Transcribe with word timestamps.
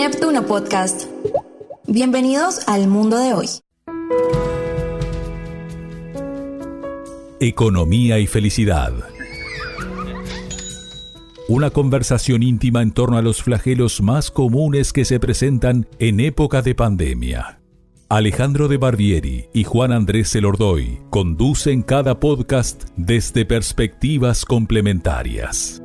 Neptuno 0.00 0.46
Podcast. 0.46 1.10
Bienvenidos 1.86 2.66
al 2.66 2.88
mundo 2.88 3.18
de 3.18 3.34
hoy. 3.34 3.48
Economía 7.38 8.18
y 8.18 8.26
felicidad. 8.26 8.94
Una 11.48 11.68
conversación 11.68 12.42
íntima 12.42 12.80
en 12.80 12.92
torno 12.92 13.18
a 13.18 13.22
los 13.22 13.42
flagelos 13.42 14.00
más 14.00 14.30
comunes 14.30 14.94
que 14.94 15.04
se 15.04 15.20
presentan 15.20 15.86
en 15.98 16.20
época 16.20 16.62
de 16.62 16.74
pandemia. 16.74 17.60
Alejandro 18.08 18.68
de 18.68 18.78
Barbieri 18.78 19.50
y 19.52 19.64
Juan 19.64 19.92
Andrés 19.92 20.34
Elordoy 20.34 20.98
conducen 21.10 21.82
cada 21.82 22.18
podcast 22.20 22.84
desde 22.96 23.44
perspectivas 23.44 24.46
complementarias. 24.46 25.82